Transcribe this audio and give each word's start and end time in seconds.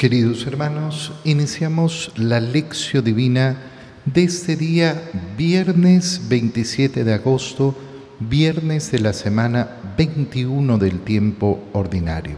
Queridos 0.00 0.46
hermanos, 0.46 1.12
iniciamos 1.24 2.10
la 2.16 2.40
lección 2.40 3.04
divina 3.04 3.58
de 4.06 4.22
este 4.24 4.56
día, 4.56 5.10
viernes 5.36 6.22
27 6.26 7.04
de 7.04 7.12
agosto, 7.12 7.76
viernes 8.18 8.90
de 8.92 9.00
la 9.00 9.12
semana 9.12 9.76
21 9.98 10.78
del 10.78 11.00
tiempo 11.00 11.62
ordinario. 11.74 12.36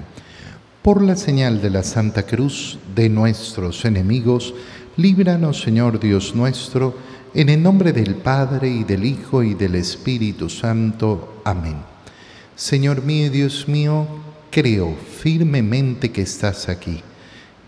Por 0.83 1.03
la 1.03 1.15
señal 1.15 1.63
de 1.63 1.71
la 1.71 1.85
Santa 1.85 2.25
Cruz 2.25 2.81
de 2.97 3.09
nuestros 3.09 3.85
enemigos, 3.85 4.55
líbranos 4.97 5.61
Señor 5.61 6.01
Dios 6.01 6.35
nuestro, 6.35 6.99
en 7.33 7.49
el 7.49 7.63
nombre 7.63 7.93
del 7.93 8.17
Padre 8.17 8.71
y 8.71 8.83
del 8.83 9.05
Hijo 9.05 9.45
y 9.45 9.55
del 9.55 9.77
Espíritu 9.77 10.51
Santo. 10.51 11.41
Amén. 11.45 11.77
Señor 12.57 13.05
mío 13.05 13.27
y 13.27 13.29
Dios 13.29 13.69
mío, 13.69 14.09
creo 14.51 14.97
firmemente 15.21 16.11
que 16.11 16.23
estás 16.23 16.69
aquí 16.69 17.05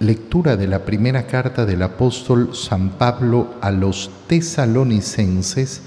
Lectura 0.00 0.56
de 0.56 0.66
la 0.66 0.80
primera 0.80 1.28
carta 1.28 1.64
del 1.64 1.80
apóstol 1.82 2.50
San 2.52 2.90
Pablo 2.90 3.54
a 3.60 3.70
los 3.70 4.10
tesalonicenses. 4.26 5.82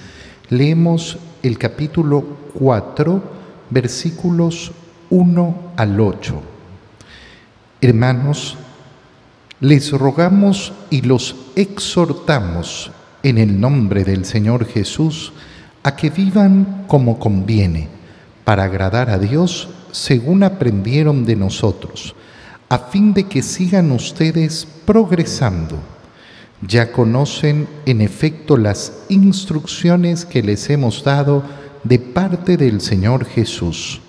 Leemos 0.49 1.17
el 1.43 1.57
capítulo 1.57 2.23
4, 2.53 3.21
versículos 3.69 4.71
1 5.09 5.73
al 5.75 5.99
8. 5.99 6.41
Hermanos, 7.81 8.55
les 9.59 9.91
rogamos 9.91 10.71
y 10.89 11.01
los 11.01 11.35
exhortamos 11.57 12.91
en 13.23 13.37
el 13.37 13.59
nombre 13.59 14.05
del 14.05 14.23
Señor 14.23 14.65
Jesús 14.67 15.33
a 15.83 15.97
que 15.97 16.11
vivan 16.11 16.85
como 16.87 17.19
conviene, 17.19 17.89
para 18.45 18.63
agradar 18.63 19.09
a 19.09 19.17
Dios 19.17 19.67
según 19.91 20.43
aprendieron 20.43 21.25
de 21.25 21.35
nosotros 21.35 22.15
a 22.69 22.77
fin 22.77 23.13
de 23.13 23.23
que 23.25 23.41
sigan 23.41 23.91
ustedes 23.91 24.67
progresando. 24.85 25.77
Ya 26.61 26.91
conocen 26.91 27.67
en 27.85 28.01
efecto 28.01 28.57
las 28.57 28.91
instrucciones 29.09 30.25
que 30.25 30.41
les 30.41 30.69
hemos 30.69 31.03
dado 31.03 31.43
de 31.83 31.99
parte 31.99 32.57
del 32.57 32.81
Señor 32.81 33.25
Jesús. 33.25 34.01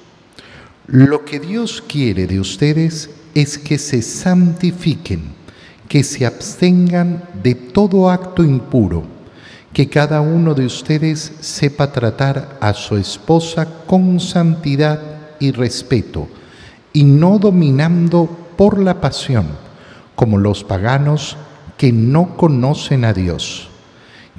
Lo 0.86 1.24
que 1.24 1.38
Dios 1.38 1.84
quiere 1.86 2.26
de 2.26 2.40
ustedes 2.40 3.10
es 3.34 3.58
que 3.58 3.78
se 3.78 4.02
santifiquen, 4.02 5.22
que 5.86 6.02
se 6.02 6.26
abstengan 6.26 7.22
de 7.42 7.54
todo 7.54 8.10
acto 8.10 8.42
impuro, 8.42 9.04
que 9.72 9.88
cada 9.88 10.22
uno 10.22 10.54
de 10.54 10.64
ustedes 10.64 11.32
sepa 11.40 11.92
tratar 11.92 12.56
a 12.60 12.72
su 12.72 12.96
esposa 12.96 13.68
con 13.86 14.18
santidad 14.18 15.00
y 15.38 15.52
respeto, 15.52 16.26
y 16.92 17.04
no 17.04 17.38
dominando 17.38 18.47
por 18.58 18.80
la 18.80 19.00
pasión, 19.00 19.46
como 20.16 20.36
los 20.36 20.64
paganos 20.64 21.36
que 21.76 21.92
no 21.92 22.36
conocen 22.36 23.04
a 23.04 23.12
Dios. 23.12 23.68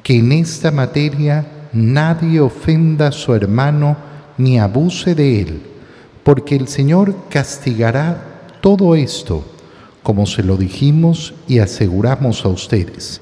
Que 0.03 0.17
en 0.17 0.33
esta 0.33 0.71
materia 0.71 1.69
nadie 1.71 2.41
ofenda 2.41 3.07
a 3.07 3.11
su 3.13 3.33
hermano 3.33 3.95
ni 4.37 4.59
abuse 4.59 5.15
de 5.15 5.39
él, 5.39 5.61
porque 6.23 6.57
el 6.57 6.67
Señor 6.67 7.15
castigará 7.29 8.49
todo 8.59 8.93
esto, 8.95 9.45
como 10.03 10.25
se 10.25 10.43
lo 10.43 10.57
dijimos 10.57 11.33
y 11.47 11.59
aseguramos 11.59 12.43
a 12.43 12.49
ustedes, 12.49 13.21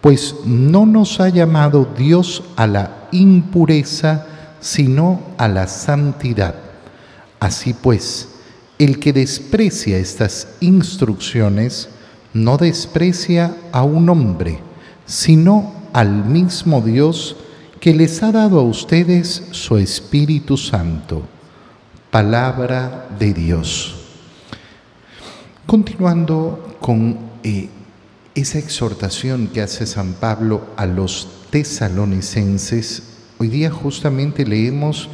pues 0.00 0.36
no 0.46 0.86
nos 0.86 1.20
ha 1.20 1.28
llamado 1.28 1.86
Dios 1.98 2.42
a 2.56 2.66
la 2.66 3.08
impureza, 3.12 4.26
sino 4.58 5.20
a 5.36 5.48
la 5.48 5.66
santidad. 5.66 6.54
Así 7.40 7.74
pues, 7.74 8.29
el 8.80 8.98
que 8.98 9.12
desprecia 9.12 9.98
estas 9.98 10.48
instrucciones 10.60 11.90
no 12.32 12.56
desprecia 12.56 13.54
a 13.72 13.82
un 13.82 14.08
hombre, 14.08 14.58
sino 15.04 15.74
al 15.92 16.24
mismo 16.24 16.80
Dios 16.80 17.36
que 17.78 17.92
les 17.92 18.22
ha 18.22 18.32
dado 18.32 18.58
a 18.58 18.62
ustedes 18.62 19.48
su 19.50 19.76
Espíritu 19.76 20.56
Santo. 20.56 21.22
Palabra 22.10 23.06
de 23.18 23.34
Dios. 23.34 23.96
Continuando 25.66 26.76
con 26.80 27.18
eh, 27.42 27.68
esa 28.34 28.58
exhortación 28.58 29.48
que 29.48 29.60
hace 29.60 29.86
San 29.86 30.14
Pablo 30.14 30.68
a 30.78 30.86
los 30.86 31.28
tesalonicenses, 31.50 33.02
hoy 33.36 33.48
día 33.48 33.70
justamente 33.70 34.46
leemos 34.46 35.10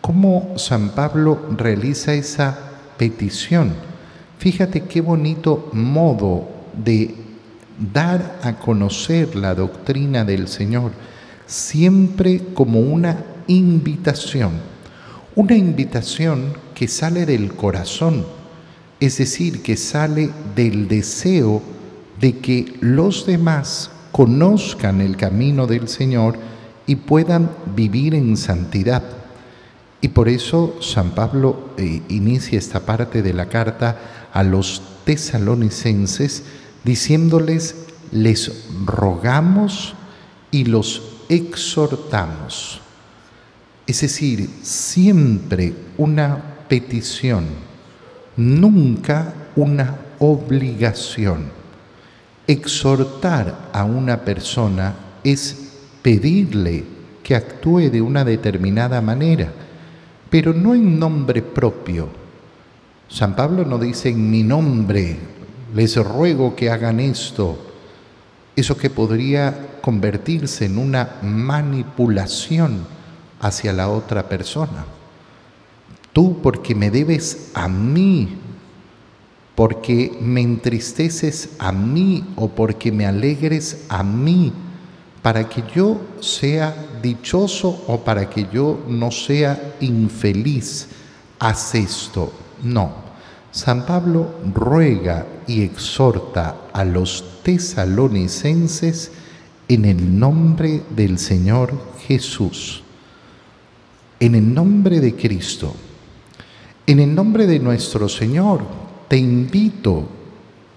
cómo 0.00 0.54
San 0.58 0.90
Pablo 0.90 1.40
realiza 1.56 2.14
esa 2.14 2.69
petición. 3.00 3.72
Fíjate 4.36 4.82
qué 4.82 5.00
bonito 5.00 5.70
modo 5.72 6.46
de 6.84 7.14
dar 7.94 8.38
a 8.42 8.58
conocer 8.58 9.34
la 9.36 9.54
doctrina 9.54 10.22
del 10.22 10.48
Señor, 10.48 10.92
siempre 11.46 12.42
como 12.52 12.80
una 12.80 13.24
invitación, 13.46 14.50
una 15.34 15.56
invitación 15.56 16.52
que 16.74 16.88
sale 16.88 17.24
del 17.24 17.54
corazón, 17.54 18.26
es 19.00 19.16
decir, 19.16 19.62
que 19.62 19.78
sale 19.78 20.28
del 20.54 20.86
deseo 20.86 21.62
de 22.20 22.36
que 22.36 22.74
los 22.80 23.24
demás 23.24 23.90
conozcan 24.12 25.00
el 25.00 25.16
camino 25.16 25.66
del 25.66 25.88
Señor 25.88 26.36
y 26.86 26.96
puedan 26.96 27.50
vivir 27.74 28.14
en 28.14 28.36
santidad. 28.36 29.19
Y 30.00 30.08
por 30.08 30.28
eso 30.28 30.76
San 30.80 31.10
Pablo 31.10 31.70
eh, 31.76 32.02
inicia 32.08 32.58
esta 32.58 32.80
parte 32.80 33.22
de 33.22 33.34
la 33.34 33.46
carta 33.46 34.28
a 34.32 34.42
los 34.42 34.82
tesalonicenses 35.04 36.44
diciéndoles, 36.84 37.76
les 38.12 38.66
rogamos 38.86 39.94
y 40.50 40.64
los 40.64 41.02
exhortamos. 41.28 42.80
Es 43.86 44.00
decir, 44.00 44.48
siempre 44.62 45.74
una 45.98 46.64
petición, 46.68 47.46
nunca 48.36 49.34
una 49.54 49.98
obligación. 50.18 51.50
Exhortar 52.46 53.68
a 53.72 53.84
una 53.84 54.24
persona 54.24 54.94
es 55.22 55.72
pedirle 56.02 56.84
que 57.22 57.36
actúe 57.36 57.90
de 57.90 58.00
una 58.00 58.24
determinada 58.24 59.00
manera 59.00 59.52
pero 60.30 60.54
no 60.54 60.74
en 60.74 60.98
nombre 60.98 61.42
propio. 61.42 62.08
San 63.08 63.34
Pablo 63.34 63.64
no 63.64 63.76
dice 63.78 64.08
en 64.08 64.30
mi 64.30 64.44
nombre, 64.44 65.18
les 65.74 65.96
ruego 65.96 66.54
que 66.54 66.70
hagan 66.70 67.00
esto, 67.00 67.58
eso 68.54 68.76
que 68.76 68.88
podría 68.88 69.80
convertirse 69.80 70.66
en 70.66 70.78
una 70.78 71.16
manipulación 71.22 72.86
hacia 73.40 73.72
la 73.72 73.88
otra 73.88 74.28
persona. 74.28 74.84
Tú 76.12 76.40
porque 76.40 76.74
me 76.74 76.90
debes 76.90 77.50
a 77.54 77.68
mí, 77.68 78.36
porque 79.56 80.16
me 80.20 80.40
entristeces 80.40 81.50
a 81.58 81.72
mí 81.72 82.24
o 82.36 82.48
porque 82.48 82.92
me 82.92 83.06
alegres 83.06 83.86
a 83.88 84.02
mí, 84.04 84.52
para 85.22 85.48
que 85.48 85.62
yo 85.74 86.00
sea 86.20 86.74
dichoso 87.02 87.84
o 87.86 88.00
para 88.00 88.28
que 88.28 88.46
yo 88.52 88.80
no 88.88 89.10
sea 89.10 89.74
infeliz. 89.80 90.88
Haz 91.38 91.74
esto. 91.74 92.32
No. 92.62 93.10
San 93.50 93.84
Pablo 93.84 94.34
ruega 94.54 95.26
y 95.46 95.62
exhorta 95.62 96.68
a 96.72 96.84
los 96.84 97.42
tesalonicenses 97.42 99.10
en 99.68 99.84
el 99.84 100.18
nombre 100.18 100.82
del 100.90 101.18
Señor 101.18 101.72
Jesús, 102.06 102.82
en 104.18 104.34
el 104.34 104.52
nombre 104.52 105.00
de 105.00 105.14
Cristo, 105.14 105.74
en 106.86 107.00
el 107.00 107.14
nombre 107.14 107.46
de 107.46 107.58
nuestro 107.58 108.08
Señor, 108.08 108.62
te 109.08 109.16
invito 109.16 110.08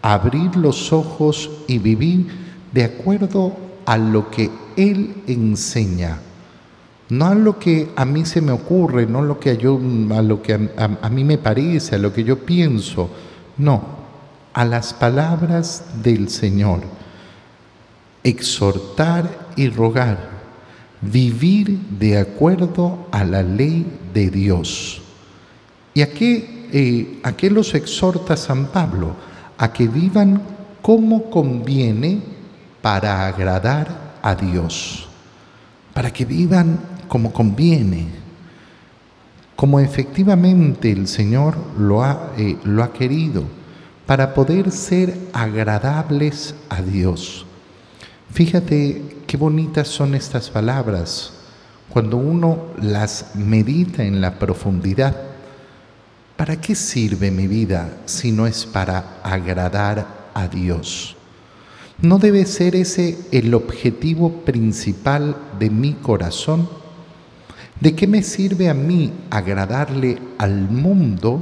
a 0.02 0.14
abrir 0.14 0.56
los 0.56 0.94
ojos 0.94 1.50
y 1.68 1.80
vivir 1.80 2.28
de 2.72 2.84
acuerdo 2.84 3.56
a 3.86 3.98
lo 3.98 4.30
que 4.30 4.50
Él 4.76 5.24
enseña, 5.28 6.20
no 7.10 7.28
a 7.28 7.36
lo 7.36 7.60
que 7.60 7.92
a 7.96 8.06
mí 8.06 8.26
se 8.26 8.42
me 8.42 8.52
ocurre, 8.52 9.06
no 9.06 9.20
a 9.20 9.22
lo 9.22 9.40
que, 9.40 10.70
a, 10.78 11.10
mí 11.10 11.24
me 11.24 11.38
parece, 11.38 11.96
a 11.96 12.00
lo 12.00 12.14
que 12.14 12.24
yo 12.24 12.40
pienso, 12.40 13.10
no, 13.58 13.84
a 14.54 14.66
las 14.66 14.94
palabras 14.94 15.84
del 16.02 16.30
Señor. 16.30 16.82
exhortar 18.24 19.50
y 19.58 19.68
rogar, 19.68 20.30
vivir 21.02 21.78
de 22.00 22.18
acuerdo 22.18 23.08
a 23.12 23.26
la 23.26 23.44
ley 23.44 23.86
de 24.14 24.30
Dios. 24.30 25.02
¿Y 25.94 26.02
a 26.02 26.10
qué, 26.10 26.70
eh, 26.72 27.20
a 27.24 27.34
qué 27.34 27.50
los 27.50 27.76
exhorta 27.76 28.38
San 28.38 28.68
Pablo? 28.68 29.14
A 29.58 29.74
que 29.74 29.90
vivan 29.90 30.42
como 30.82 31.30
conviene 31.30 32.22
para 32.82 33.28
agradar 33.28 34.03
a 34.24 34.34
Dios, 34.34 35.08
para 35.94 36.12
que 36.12 36.26
vivan 36.26 36.80
como 37.08 37.32
conviene, 37.32 38.08
como 39.56 39.80
efectivamente 39.80 40.92
el 40.92 41.08
Señor 41.08 41.56
lo 41.78 42.04
ha, 42.04 42.32
eh, 42.38 42.58
lo 42.64 42.84
ha 42.84 42.92
querido, 42.92 43.44
para 44.08 44.34
poder 44.34 44.72
ser 44.72 45.16
agradables 45.32 46.56
a 46.70 46.82
Dios. 46.82 47.46
Fíjate 48.32 49.20
qué 49.28 49.38
bonitas 49.38 49.88
son 49.88 50.16
estas 50.16 50.50
palabras 50.50 51.34
cuando 51.90 52.18
uno 52.18 52.70
las 52.82 53.36
medita 53.36 54.04
en 54.04 54.20
la 54.20 54.40
profundidad. 54.40 55.16
¿Para 56.36 56.60
qué 56.60 56.74
sirve 56.74 57.30
mi 57.30 57.46
vida 57.46 57.98
si 58.06 58.32
no 58.32 58.48
es 58.48 58.66
para 58.66 59.20
agradar 59.24 60.32
a 60.34 60.48
Dios? 60.48 61.16
¿No 62.02 62.18
debe 62.20 62.46
ser 62.46 62.76
ese 62.76 63.18
el 63.32 63.54
objetivo 63.54 64.32
principal 64.44 65.38
de 65.60 65.70
mi 65.70 65.94
corazón? 65.94 66.68
¿De 67.80 67.96
qué 67.96 68.08
me 68.08 68.24
sirve 68.24 68.70
a 68.70 68.74
mí 68.74 69.12
agradarle 69.30 70.18
al 70.38 70.70
mundo 70.70 71.42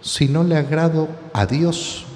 si 0.00 0.28
no 0.28 0.44
le 0.44 0.56
agrado 0.56 1.08
a 1.32 1.46
Dios? 1.46 2.06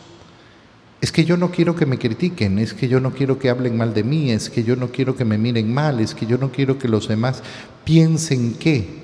Es 1.00 1.12
que 1.12 1.24
yo 1.24 1.36
no 1.36 1.50
quiero 1.50 1.76
que 1.76 1.86
me 1.86 1.98
critiquen, 1.98 2.58
es 2.58 2.74
que 2.74 2.88
yo 2.88 2.98
no 2.98 3.12
quiero 3.12 3.38
que 3.38 3.50
hablen 3.50 3.76
mal 3.76 3.94
de 3.94 4.02
mí, 4.02 4.32
es 4.32 4.50
que 4.50 4.64
yo 4.64 4.74
no 4.74 4.88
quiero 4.88 5.14
que 5.14 5.24
me 5.24 5.38
miren 5.38 5.72
mal, 5.72 6.00
es 6.00 6.14
que 6.14 6.26
yo 6.26 6.38
no 6.38 6.50
quiero 6.50 6.78
que 6.78 6.88
los 6.88 7.06
demás 7.06 7.42
piensen 7.84 8.54
qué. 8.54 8.98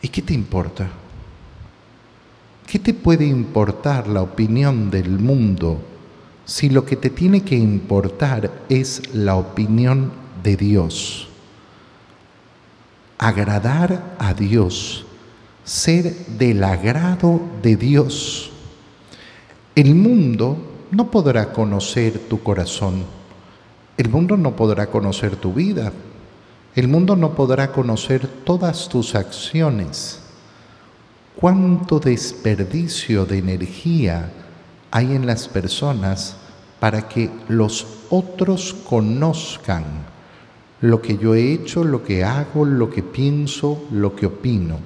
¿Y 0.00 0.08
qué 0.08 0.22
te 0.22 0.34
importa? 0.34 0.88
¿Qué 2.66 2.78
te 2.78 2.94
puede 2.94 3.26
importar 3.26 4.06
la 4.06 4.22
opinión 4.22 4.90
del 4.90 5.18
mundo 5.18 5.80
si 6.46 6.70
lo 6.70 6.86
que 6.86 6.96
te 6.96 7.10
tiene 7.10 7.42
que 7.42 7.56
importar 7.56 8.50
es 8.70 9.14
la 9.14 9.36
opinión 9.36 10.12
de 10.42 10.56
Dios? 10.56 11.28
Agradar 13.18 14.16
a 14.18 14.32
Dios, 14.32 15.04
ser 15.64 16.14
del 16.38 16.64
agrado 16.64 17.42
de 17.62 17.76
Dios 17.76 18.52
el 19.76 19.94
mundo 19.94 20.56
no 20.90 21.10
podrá 21.10 21.52
conocer 21.52 22.18
tu 22.30 22.42
corazón. 22.42 23.04
El 23.98 24.08
mundo 24.08 24.38
no 24.38 24.56
podrá 24.56 24.86
conocer 24.86 25.36
tu 25.36 25.52
vida. 25.52 25.92
El 26.74 26.88
mundo 26.88 27.14
no 27.14 27.34
podrá 27.34 27.70
conocer 27.72 28.26
todas 28.26 28.88
tus 28.88 29.14
acciones. 29.14 30.22
¿Cuánto 31.38 32.00
desperdicio 32.00 33.26
de 33.26 33.36
energía 33.36 34.32
hay 34.96 35.14
en 35.14 35.26
las 35.26 35.46
personas 35.46 36.36
para 36.80 37.06
que 37.06 37.30
los 37.48 37.86
otros 38.08 38.74
conozcan 38.88 39.84
lo 40.80 41.02
que 41.02 41.18
yo 41.18 41.34
he 41.34 41.52
hecho, 41.52 41.84
lo 41.84 42.02
que 42.02 42.24
hago, 42.24 42.64
lo 42.64 42.88
que 42.88 43.02
pienso, 43.02 43.84
lo 43.90 44.16
que 44.16 44.24
opino? 44.24 44.78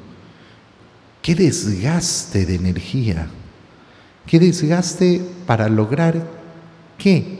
¡Qué 1.22 1.36
desgaste 1.36 2.44
de 2.44 2.56
energía! 2.56 3.28
Qué 4.26 4.40
desgaste 4.40 5.24
para 5.46 5.68
lograr 5.68 6.26
qué? 6.98 7.38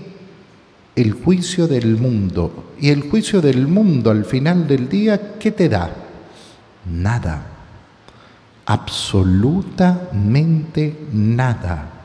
El 0.94 1.14
juicio 1.14 1.66
del 1.66 1.96
mundo. 1.96 2.74
Y 2.80 2.90
el 2.90 3.10
juicio 3.10 3.40
del 3.40 3.66
mundo 3.66 4.12
al 4.12 4.24
final 4.24 4.68
del 4.68 4.88
día, 4.88 5.32
¿qué 5.40 5.50
te 5.50 5.68
da? 5.68 5.92
Nada. 6.88 7.48
Absolutamente 8.64 11.08
nada. 11.12 11.96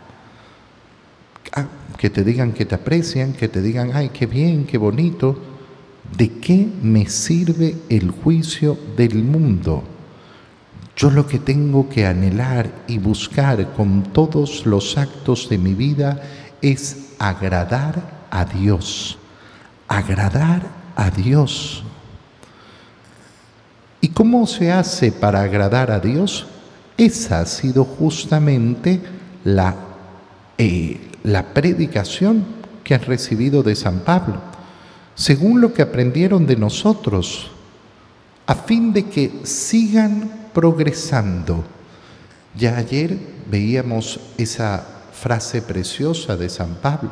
Ah, 1.55 1.67
que 1.97 2.09
te 2.09 2.23
digan 2.23 2.51
que 2.51 2.65
te 2.65 2.75
aprecian, 2.75 3.33
que 3.33 3.47
te 3.47 3.61
digan, 3.61 3.91
ay, 3.93 4.09
qué 4.09 4.25
bien, 4.25 4.65
qué 4.65 4.77
bonito. 4.77 5.37
¿De 6.15 6.39
qué 6.39 6.67
me 6.81 7.09
sirve 7.09 7.75
el 7.89 8.11
juicio 8.11 8.77
del 8.95 9.23
mundo? 9.23 9.83
Yo 10.95 11.09
lo 11.09 11.27
que 11.27 11.39
tengo 11.39 11.89
que 11.89 12.05
anhelar 12.05 12.69
y 12.87 12.99
buscar 12.99 13.73
con 13.73 14.03
todos 14.13 14.65
los 14.65 14.97
actos 14.97 15.49
de 15.49 15.57
mi 15.57 15.73
vida 15.73 16.21
es 16.61 17.13
agradar 17.19 18.27
a 18.31 18.45
Dios, 18.45 19.17
agradar 19.87 20.61
a 20.95 21.09
Dios. 21.09 21.83
¿Y 23.99 24.09
cómo 24.09 24.47
se 24.47 24.71
hace 24.71 25.11
para 25.11 25.41
agradar 25.41 25.91
a 25.91 25.99
Dios? 25.99 26.47
Esa 26.97 27.39
ha 27.39 27.45
sido 27.45 27.83
justamente 27.83 29.01
la, 29.43 29.75
eh, 30.57 31.11
la 31.25 31.53
predicación 31.53 32.45
que 32.83 32.93
han 32.93 33.01
recibido 33.01 33.63
de 33.63 33.75
San 33.75 34.01
Pablo, 34.01 34.39
según 35.15 35.59
lo 35.59 35.73
que 35.73 35.81
aprendieron 35.81 36.45
de 36.45 36.55
nosotros, 36.55 37.49
a 38.45 38.53
fin 38.53 38.93
de 38.93 39.05
que 39.05 39.31
sigan 39.43 40.49
progresando. 40.53 41.63
Ya 42.55 42.77
ayer 42.77 43.17
veíamos 43.49 44.19
esa 44.37 44.85
frase 45.13 45.63
preciosa 45.63 46.37
de 46.37 46.47
San 46.47 46.75
Pablo, 46.75 47.09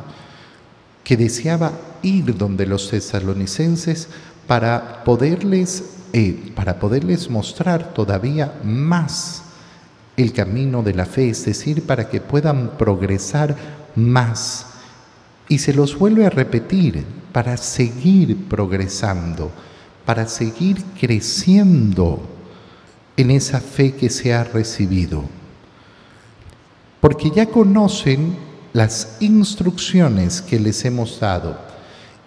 que 1.04 1.18
deseaba 1.18 1.71
ir 2.04 2.38
donde 2.38 2.68
los 2.68 2.89
tesalonicenses 2.89 4.10
para 4.45 5.04
poderles, 5.04 5.86
eh, 6.13 6.51
para 6.56 6.80
poderles 6.80 7.30
mostrar 7.31 7.94
todavía 7.94 8.54
más 8.63 9.44
el 10.15 10.33
camino 10.33 10.83
de 10.83 10.94
la 10.94 11.07
fe, 11.07 11.30
es 11.30 11.45
decir, 11.45 11.88
para 11.88 12.10
que 12.10 12.21
puedan 12.21 12.77
progresar 12.77 13.83
más. 13.95 14.68
Y 15.50 15.60
se 15.60 15.74
los 15.74 15.98
vuelve 15.98 16.25
a 16.25 16.30
repetir 16.30 17.06
para 17.31 17.57
seguir 17.57 18.48
progresando, 18.48 19.51
para 20.06 20.28
seguir 20.28 20.84
creciendo 21.00 22.22
en 23.18 23.31
esa 23.31 23.60
fe 23.60 23.94
que 23.94 24.10
se 24.10 24.34
ha 24.34 24.44
recibido, 24.44 25.24
porque 27.00 27.31
ya 27.31 27.48
conocen 27.48 28.36
las 28.74 29.18
instrucciones 29.19 30.42
que 30.42 30.60
les 30.60 30.84
hemos 30.86 31.19
dado. 31.19 31.57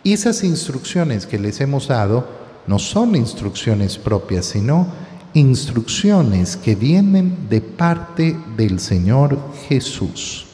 Y 0.05 0.13
esas 0.13 0.45
instrucciones 0.45 1.27
que 1.27 1.39
les 1.39 1.61
hemos 1.61 1.89
dado 1.89 2.29
no 2.67 2.79
son 2.79 3.17
instrucciones 3.17 3.99
propias, 3.99 4.47
sino 4.47 4.87
instrucciones 5.35 6.57
que 6.57 6.75
vienen 6.75 7.49
de 7.51 7.61
parte 7.61 8.37
del 8.57 8.79
Señor 8.81 9.39
Jesús. 9.69 10.46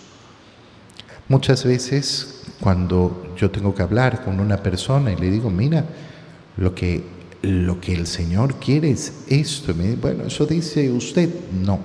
Muchas 1.32 1.64
veces 1.64 2.42
cuando 2.60 3.32
yo 3.38 3.50
tengo 3.50 3.74
que 3.74 3.80
hablar 3.80 4.22
con 4.22 4.38
una 4.38 4.58
persona 4.58 5.12
y 5.12 5.16
le 5.16 5.30
digo, 5.30 5.48
mira, 5.48 5.82
lo 6.58 6.74
que 6.74 7.02
lo 7.40 7.80
que 7.80 7.94
el 7.94 8.06
Señor 8.06 8.56
quiere 8.56 8.90
es 8.90 9.24
esto. 9.28 9.72
bueno, 9.98 10.24
eso 10.24 10.44
dice 10.44 10.90
usted. 10.92 11.30
No, 11.50 11.78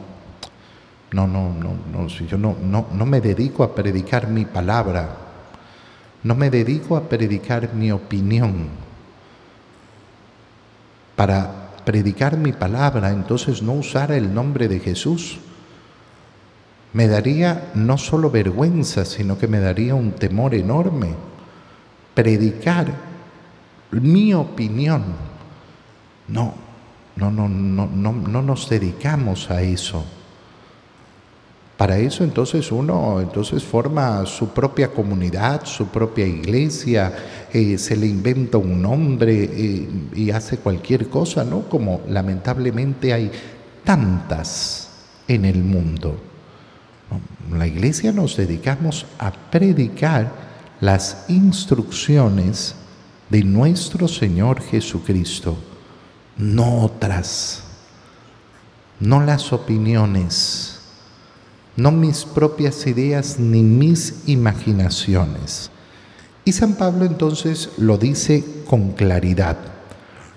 no, 1.14 1.28
no, 1.28 1.54
no, 1.54 1.78
no, 1.94 2.08
yo 2.08 2.38
no, 2.38 2.58
no, 2.62 2.88
no 2.92 3.06
me 3.06 3.22
dedico 3.22 3.64
a 3.64 3.74
predicar 3.74 4.28
mi 4.28 4.44
palabra, 4.44 5.16
no 6.24 6.36
me 6.36 6.50
dedico 6.50 6.98
a 6.98 7.08
predicar 7.08 7.74
mi 7.74 7.90
opinión. 7.90 8.68
Para 11.16 11.70
predicar 11.86 12.36
mi 12.36 12.52
palabra, 12.52 13.12
entonces 13.12 13.62
no 13.62 13.72
usar 13.76 14.12
el 14.12 14.34
nombre 14.34 14.68
de 14.68 14.82
Jesús. 14.82 15.40
Me 16.98 17.08
daría 17.08 17.70
no 17.76 17.96
solo 18.00 18.32
vergüenza, 18.32 19.06
sino 19.06 19.38
que 19.38 19.48
me 19.48 19.60
daría 19.60 19.94
un 19.94 20.14
temor 20.14 20.56
enorme. 20.56 21.10
Predicar 22.16 22.92
mi 23.92 24.34
opinión 24.34 25.04
no, 26.28 26.56
no, 27.16 27.30
no, 27.30 27.48
no, 27.48 27.86
no, 27.86 28.12
no 28.14 28.42
nos 28.42 28.68
dedicamos 28.68 29.52
a 29.52 29.62
eso. 29.62 30.04
Para 31.78 32.00
eso 32.00 32.24
entonces 32.24 32.72
uno 32.72 33.22
entonces 33.22 33.64
forma 33.64 34.26
su 34.26 34.50
propia 34.50 34.88
comunidad, 34.88 35.66
su 35.66 35.90
propia 35.90 36.26
iglesia, 36.26 37.14
eh, 37.54 37.78
se 37.78 37.96
le 37.96 38.08
inventa 38.08 38.58
un 38.58 38.82
nombre 38.82 39.44
eh, 39.44 39.88
y 40.16 40.32
hace 40.32 40.58
cualquier 40.58 41.10
cosa, 41.10 41.44
¿no? 41.44 41.70
Como 41.70 42.02
lamentablemente 42.08 43.14
hay 43.14 43.30
tantas 43.84 44.90
en 45.28 45.46
el 45.46 45.64
mundo. 45.64 46.37
La 47.52 47.68
iglesia 47.68 48.12
nos 48.12 48.36
dedicamos 48.38 49.06
a 49.20 49.32
predicar 49.32 50.32
las 50.82 51.26
instrucciones 51.28 52.76
de 53.30 53.44
nuestro 53.44 54.08
Señor 54.08 54.62
Jesucristo 54.62 55.58
no 56.38 56.82
otras, 56.84 57.64
no 59.00 59.22
las 59.22 59.52
opiniones, 59.52 60.80
no 61.76 61.92
mis 61.92 62.26
propias 62.26 62.86
ideas 62.88 63.40
ni 63.40 63.64
mis 63.64 64.28
imaginaciones. 64.28 65.72
Y 66.46 66.54
San 66.54 66.76
Pablo 66.76 67.06
entonces 67.06 67.70
lo 67.78 67.98
dice 67.98 68.44
con 68.68 68.92
claridad. 68.94 69.58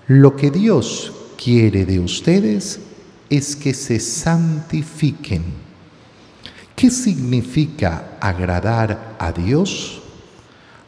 Lo 0.07 0.37
que 0.37 0.51
Dios 0.51 1.13
quiere 1.43 1.85
de 1.85 2.01
ustedes 2.01 2.81
es 3.29 3.55
que 3.55 3.75
se 3.75 4.01
santifiquen. 4.01 5.70
¿Qué 6.81 6.91
significa 6.91 8.17
agradar 8.23 9.17
a 9.19 9.33
Dios? 9.33 10.01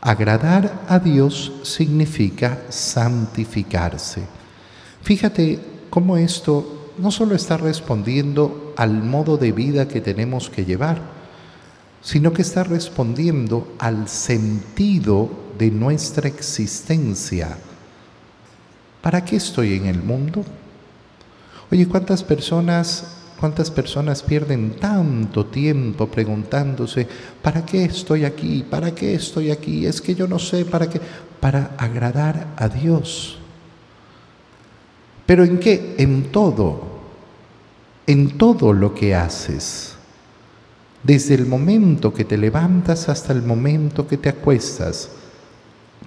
Agradar 0.01 0.87
a 0.89 0.99
Dios 0.99 1.53
significa 1.65 2.63
santificarse. 2.71 4.23
Fíjate 5.03 5.61
cómo 5.91 6.17
esto 6.17 6.93
no 6.97 7.11
solo 7.11 7.35
está 7.35 7.59
respondiendo 7.59 8.73
al 8.79 9.03
modo 9.03 9.37
de 9.37 9.53
vida 9.53 9.87
que 9.87 10.01
tenemos 10.01 10.49
que 10.49 10.65
llevar, 10.65 10.99
sino 12.01 12.33
que 12.33 12.41
está 12.41 12.65
respondiendo 12.65 13.75
al 13.79 14.09
sentido 14.09 15.29
de 15.59 15.71
nuestra 15.71 16.27
existencia. 16.27 17.59
¿Para 19.03 19.23
qué 19.27 19.37
estoy 19.37 19.75
en 19.75 19.85
el 19.85 20.03
mundo? 20.03 20.43
Oye, 21.71 21.87
¿cuántas 21.87 22.25
personas, 22.25 23.22
cuántas 23.43 23.73
personas 23.73 24.23
pierden 24.23 24.77
tanto 24.79 25.47
tiempo 25.47 26.07
preguntándose, 26.07 27.09
¿para 27.43 27.67
qué 27.67 27.87
estoy 27.87 28.25
aquí? 28.25 28.63
¿Para 28.63 28.95
qué 28.95 29.17
estoy 29.17 29.51
aquí? 29.51 29.85
Es 29.85 30.01
que 30.01 30.15
yo 30.15 30.29
no 30.29 30.39
sé 30.39 30.65
para 30.65 30.89
qué. 30.89 31.01
Para 31.41 31.73
agradar 31.77 32.55
a 32.57 32.69
Dios. 32.69 33.39
¿Pero 35.27 35.43
en 35.43 35.59
qué? 35.59 35.97
En 35.99 36.31
todo. 36.31 37.01
En 38.07 38.39
todo 38.39 38.73
lo 38.73 38.95
que 38.95 39.17
haces. 39.17 39.97
Desde 41.03 41.35
el 41.35 41.47
momento 41.47 42.15
que 42.15 42.25
te 42.25 42.39
levantas 42.39 43.09
hasta 43.09 43.33
el 43.33 43.43
momento 43.43 44.07
que 44.07 44.19
te 44.19 44.29
acuestas. 44.29 45.11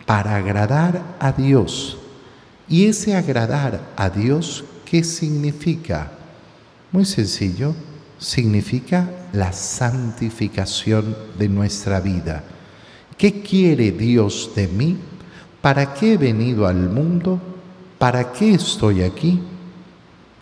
Para 0.05 0.37
agradar 0.37 1.17
a 1.19 1.33
Dios. 1.33 1.97
Y 2.69 2.85
ese 2.85 3.13
agradar 3.13 3.81
a 3.97 4.09
Dios, 4.09 4.63
¿qué 4.85 5.03
significa? 5.03 6.13
Muy 6.95 7.03
sencillo, 7.03 7.75
significa 8.17 9.09
la 9.33 9.51
santificación 9.51 11.13
de 11.37 11.49
nuestra 11.49 11.99
vida. 11.99 12.41
¿Qué 13.17 13.41
quiere 13.41 13.91
Dios 13.91 14.51
de 14.55 14.69
mí? 14.69 14.97
¿Para 15.61 15.93
qué 15.93 16.13
he 16.13 16.17
venido 16.17 16.65
al 16.65 16.89
mundo? 16.89 17.41
¿Para 17.97 18.31
qué 18.31 18.53
estoy 18.53 19.03
aquí? 19.03 19.43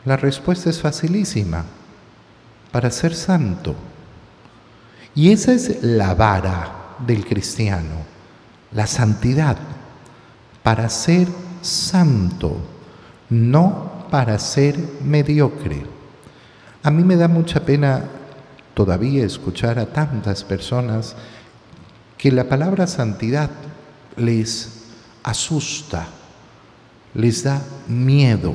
La 0.05 0.15
respuesta 0.15 0.69
es 0.69 0.79
facilísima, 0.79 1.65
para 2.71 2.91
ser 2.91 3.15
santo. 3.15 3.73
Y 5.15 5.31
esa 5.31 5.53
es 5.53 5.81
la 5.81 6.13
vara 6.13 6.97
del 6.99 7.25
cristiano, 7.25 7.95
la 8.73 8.85
santidad, 8.85 9.57
para 10.61 10.87
ser 10.89 11.27
santo, 11.63 12.57
no 13.31 14.05
para 14.11 14.37
ser 14.37 14.77
mediocre. 15.03 15.92
A 16.83 16.91
mí 16.91 17.03
me 17.03 17.15
da 17.15 17.29
mucha 17.29 17.61
pena 17.61 18.03
todavía 18.73 19.25
escuchar 19.25 19.79
a 19.79 19.85
tantas 19.85 20.43
personas 20.43 21.15
que 22.17 22.31
la 22.31 22.49
palabra 22.49 22.87
santidad 22.87 23.49
les 24.17 24.83
asusta, 25.23 26.07
les 27.13 27.43
da 27.43 27.61
miedo. 27.87 28.53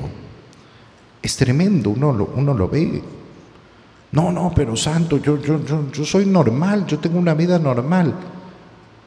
Es 1.22 1.36
tremendo, 1.36 1.90
uno 1.90 2.12
lo, 2.12 2.26
uno 2.36 2.52
lo 2.52 2.68
ve. 2.68 3.02
No, 4.12 4.30
no, 4.30 4.52
pero 4.54 4.76
santo, 4.76 5.18
yo, 5.18 5.40
yo, 5.40 5.64
yo, 5.64 5.90
yo 5.90 6.04
soy 6.04 6.26
normal, 6.26 6.86
yo 6.86 6.98
tengo 6.98 7.18
una 7.18 7.34
vida 7.34 7.58
normal. 7.58 8.14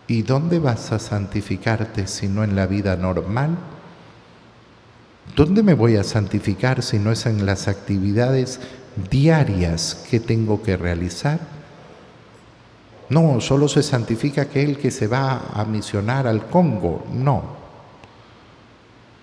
¿Y 0.07 0.23
dónde 0.23 0.57
vas 0.57 0.91
a 0.91 0.99
santificarte 0.99 2.07
si 2.07 2.27
no 2.27 2.43
en 2.43 2.55
la 2.55 2.65
vida 2.65 2.95
normal? 2.95 3.55
¿Dónde 5.35 5.63
me 5.63 5.75
voy 5.75 5.95
a 5.95 6.03
santificar 6.03 6.81
si 6.81 6.99
no 6.99 7.11
es 7.11 7.25
en 7.25 7.45
las 7.45 7.67
actividades 7.67 8.59
diarias 9.09 10.05
que 10.09 10.19
tengo 10.19 10.61
que 10.61 10.77
realizar? 10.77 11.39
No, 13.09 13.41
solo 13.41 13.67
se 13.67 13.83
santifica 13.83 14.43
aquel 14.43 14.77
que 14.77 14.89
se 14.89 15.07
va 15.07 15.51
a 15.53 15.65
misionar 15.65 16.27
al 16.27 16.47
Congo. 16.47 17.05
No. 17.13 17.43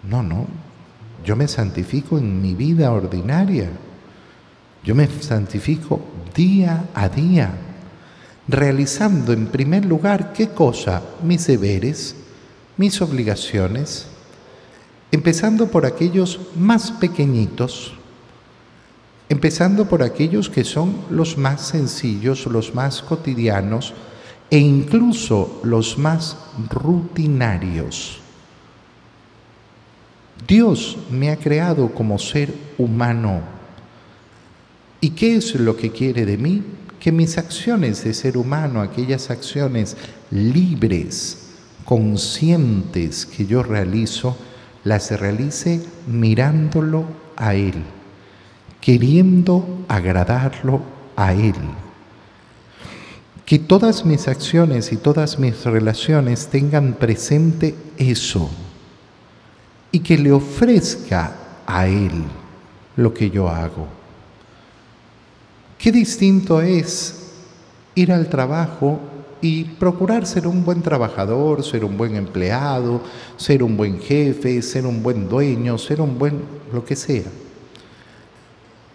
No, 0.03 0.23
no. 0.23 0.47
Yo 1.25 1.37
me 1.37 1.49
santifico 1.49 2.19
en 2.19 2.41
mi 2.41 2.55
vida 2.55 2.93
ordinaria. 2.93 3.71
Yo 4.85 4.95
me 4.95 5.09
santifico 5.09 6.01
día 6.35 6.85
a 6.95 7.09
día, 7.09 7.51
realizando 8.47 9.33
en 9.33 9.49
primer 9.49 9.85
lugar 9.85 10.33
qué 10.33 10.51
cosa? 10.51 11.03
Mis 11.23 11.47
deberes, 11.47 12.15
mis 12.77 13.01
obligaciones, 13.03 14.07
empezando 15.11 15.69
por 15.69 15.85
aquellos 15.85 16.41
más 16.57 16.91
pequeñitos, 16.93 17.98
empezando 19.29 19.89
por 19.89 20.03
aquellos 20.03 20.49
que 20.49 20.65
son 20.65 20.95
los 21.11 21.37
más 21.37 21.67
sencillos, 21.67 22.47
los 22.47 22.75
más 22.75 23.03
cotidianos 23.03 23.95
e 24.51 24.59
incluso 24.59 25.61
los 25.63 25.99
más 25.99 26.37
rutinarios. 26.71 28.21
Dios 30.47 30.97
me 31.11 31.31
ha 31.31 31.37
creado 31.37 31.93
como 31.93 32.19
ser 32.19 32.55
humano. 32.79 33.43
¿Y 35.01 35.11
qué 35.11 35.37
es 35.37 35.55
lo 35.55 35.77
que 35.77 35.91
quiere 35.91 36.25
de 36.25 36.39
mí? 36.39 36.63
Que 36.99 37.13
mis 37.13 37.39
acciones 37.39 38.05
de 38.05 38.15
ser 38.15 38.37
humano, 38.37 38.81
aquellas 38.81 39.31
acciones 39.31 39.97
libres, 40.31 41.51
conscientes 41.85 43.27
que 43.27 43.47
yo 43.47 43.63
realizo, 43.63 44.37
las 44.85 45.11
realice 45.21 45.85
mirándolo 46.07 47.05
a 47.37 47.55
Él, 47.55 47.85
queriendo 48.81 49.85
agradarlo 49.89 50.81
a 51.17 51.33
Él. 51.33 51.55
Que 53.45 53.59
todas 53.59 54.05
mis 54.05 54.29
acciones 54.29 54.93
y 54.93 54.97
todas 54.97 55.39
mis 55.39 55.65
relaciones 55.65 56.49
tengan 56.49 56.95
presente 56.95 57.75
eso 57.97 58.51
y 59.91 60.01
que 60.01 60.19
le 60.19 60.33
ofrezca 60.33 61.35
a 61.67 61.87
Él 61.87 62.25
lo 62.97 63.15
que 63.15 63.31
yo 63.31 63.49
hago. 63.49 63.87
Qué 65.79 65.93
distinto 65.93 66.61
es 66.61 67.33
ir 67.95 68.13
al 68.13 68.29
trabajo 68.29 69.01
y 69.41 69.65
procurar 69.65 70.27
ser 70.27 70.47
un 70.47 70.65
buen 70.65 70.83
trabajador, 70.83 71.65
ser 71.65 71.85
un 71.85 71.97
buen 71.97 72.17
empleado, 72.17 73.01
ser 73.37 73.63
un 73.63 73.77
buen 73.77 74.01
jefe, 74.01 74.61
ser 74.63 74.85
un 74.87 75.03
buen 75.03 75.29
dueño, 75.29 75.79
ser 75.79 76.01
un 76.01 76.19
buen 76.19 76.43
lo 76.73 76.85
que 76.85 76.97
sea. 76.97 77.27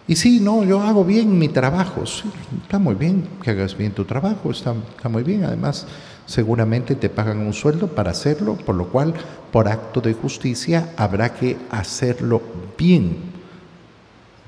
Y 0.06 0.16
sí, 0.16 0.40
no, 0.40 0.64
yo 0.64 0.80
hago 0.82 1.02
bien 1.04 1.38
mi 1.38 1.48
trabajo, 1.48 2.04
sí, 2.04 2.30
está 2.62 2.78
muy 2.78 2.94
bien 2.94 3.26
que 3.42 3.52
hagas 3.52 3.76
bien 3.76 3.92
tu 3.92 4.04
trabajo, 4.04 4.50
está, 4.50 4.74
está 4.96 5.08
muy 5.08 5.22
bien, 5.22 5.44
además 5.44 5.86
seguramente 6.26 6.94
te 6.94 7.08
pagan 7.08 7.38
un 7.38 7.54
sueldo 7.54 7.88
para 7.88 8.10
hacerlo, 8.10 8.56
por 8.56 8.74
lo 8.74 8.88
cual 8.88 9.14
por 9.50 9.66
acto 9.66 10.02
de 10.02 10.12
justicia 10.12 10.92
habrá 10.98 11.32
que 11.32 11.56
hacerlo 11.70 12.42
bien. 12.76 13.32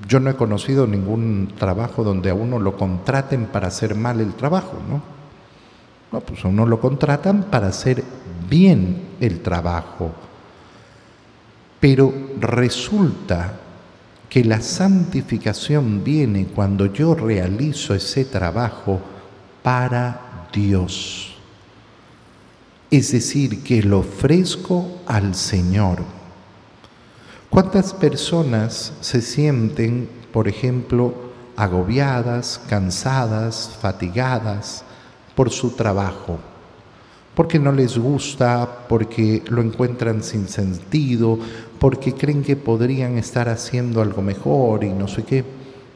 Yo 0.07 0.19
no 0.19 0.29
he 0.29 0.35
conocido 0.35 0.85
ningún 0.85 1.53
trabajo 1.57 2.03
donde 2.03 2.29
a 2.29 2.35
uno 2.35 2.59
lo 2.59 2.77
contraten 2.77 3.47
para 3.47 3.67
hacer 3.67 3.95
mal 3.95 4.21
el 4.21 4.35
trabajo, 4.35 4.77
¿no? 4.87 5.01
No, 6.11 6.21
pues 6.21 6.45
a 6.45 6.49
uno 6.49 6.67
lo 6.67 6.79
contratan 6.79 7.43
para 7.43 7.67
hacer 7.67 8.03
bien 8.47 9.07
el 9.19 9.41
trabajo. 9.41 10.11
Pero 11.79 12.13
resulta 12.39 13.53
que 14.29 14.43
la 14.43 14.61
santificación 14.61 16.03
viene 16.03 16.47
cuando 16.47 16.87
yo 16.87 17.15
realizo 17.15 17.93
ese 17.93 18.25
trabajo 18.25 18.99
para 19.63 20.47
Dios. 20.53 21.35
Es 22.89 23.11
decir, 23.11 23.63
que 23.63 23.83
lo 23.83 23.99
ofrezco 23.99 25.01
al 25.05 25.35
Señor. 25.35 25.99
¿Cuántas 27.49 27.93
personas 27.93 28.93
se 29.01 29.21
sienten, 29.21 30.09
por 30.31 30.47
ejemplo, 30.47 31.13
agobiadas, 31.55 32.61
cansadas, 32.69 33.77
fatigadas, 33.81 34.83
por 35.37 35.51
su 35.51 35.69
trabajo, 35.71 36.39
porque 37.35 37.59
no 37.59 37.71
les 37.71 37.95
gusta, 37.95 38.87
porque 38.89 39.43
lo 39.49 39.61
encuentran 39.61 40.23
sin 40.23 40.47
sentido, 40.47 41.37
porque 41.79 42.13
creen 42.13 42.43
que 42.43 42.55
podrían 42.55 43.17
estar 43.17 43.49
haciendo 43.49 44.01
algo 44.01 44.21
mejor 44.21 44.83
y 44.83 44.89
no 44.89 45.07
sé 45.07 45.23
qué. 45.23 45.43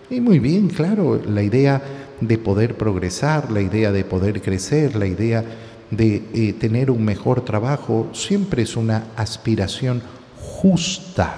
Y 0.09 0.19
muy 0.19 0.39
bien, 0.39 0.69
claro, 0.69 1.19
la 1.25 1.41
idea 1.41 1.81
de 2.19 2.37
poder 2.37 2.75
progresar, 2.75 3.51
la 3.51 3.61
idea 3.61 3.91
de 3.91 4.03
poder 4.03 4.41
crecer, 4.41 4.95
la 4.95 5.07
idea 5.07 5.43
de 5.89 6.23
eh, 6.33 6.53
tener 6.53 6.91
un 6.91 7.03
mejor 7.03 7.41
trabajo, 7.41 8.09
siempre 8.13 8.63
es 8.63 8.75
una 8.75 9.07
aspiración 9.15 10.01
justa 10.39 11.35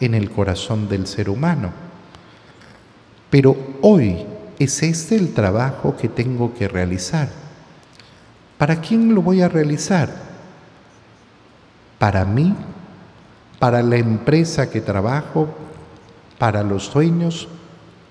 en 0.00 0.14
el 0.14 0.30
corazón 0.30 0.88
del 0.88 1.06
ser 1.06 1.30
humano. 1.30 1.70
Pero 3.30 3.56
hoy 3.82 4.24
es 4.58 4.82
este 4.82 5.16
el 5.16 5.32
trabajo 5.32 5.96
que 5.96 6.08
tengo 6.08 6.54
que 6.54 6.68
realizar. 6.68 7.28
¿Para 8.58 8.80
quién 8.80 9.14
lo 9.14 9.22
voy 9.22 9.42
a 9.42 9.48
realizar? 9.48 10.26
para 11.98 12.24
mí, 12.24 12.54
para 13.58 13.82
la 13.82 13.96
empresa 13.96 14.70
que 14.70 14.80
trabajo, 14.80 15.48
para 16.38 16.62
los 16.62 16.84
sueños 16.84 17.48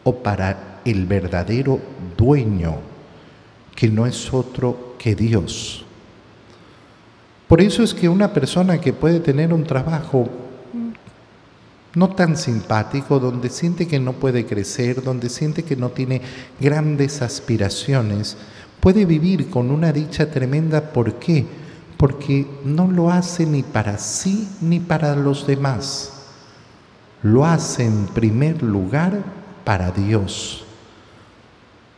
o 0.03 0.15
para 0.15 0.81
el 0.85 1.05
verdadero 1.05 1.79
dueño, 2.17 2.75
que 3.75 3.89
no 3.89 4.05
es 4.05 4.33
otro 4.33 4.95
que 4.97 5.15
Dios. 5.15 5.85
Por 7.47 7.61
eso 7.61 7.83
es 7.83 7.93
que 7.93 8.09
una 8.09 8.33
persona 8.33 8.79
que 8.79 8.93
puede 8.93 9.19
tener 9.19 9.53
un 9.53 9.63
trabajo 9.63 10.27
no 11.93 12.09
tan 12.09 12.35
simpático, 12.35 13.19
donde 13.19 13.49
siente 13.49 13.87
que 13.87 13.99
no 13.99 14.13
puede 14.13 14.45
crecer, 14.45 15.01
donde 15.01 15.29
siente 15.29 15.63
que 15.63 15.75
no 15.75 15.89
tiene 15.89 16.21
grandes 16.59 17.21
aspiraciones, 17.21 18.37
puede 18.81 19.05
vivir 19.05 19.49
con 19.49 19.71
una 19.71 19.93
dicha 19.93 20.29
tremenda. 20.29 20.91
¿Por 20.91 21.13
qué? 21.15 21.45
Porque 21.97 22.47
no 22.63 22.87
lo 22.87 23.11
hace 23.11 23.45
ni 23.45 23.63
para 23.63 23.97
sí 23.97 24.47
ni 24.61 24.79
para 24.79 25.15
los 25.15 25.47
demás. 25.47 26.11
Lo 27.23 27.45
hace 27.45 27.85
en 27.85 28.05
primer 28.07 28.61
lugar 28.61 29.23
para 29.63 29.91
Dios, 29.91 30.63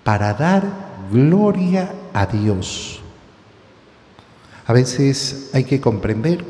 para 0.04 0.34
dar 0.34 0.64
gloria 1.12 1.92
a 2.14 2.26
Dios. 2.26 3.02
A 4.66 4.74
veces 4.74 5.50
hay 5.54 5.64
que 5.64 5.82
comprender 5.82 6.44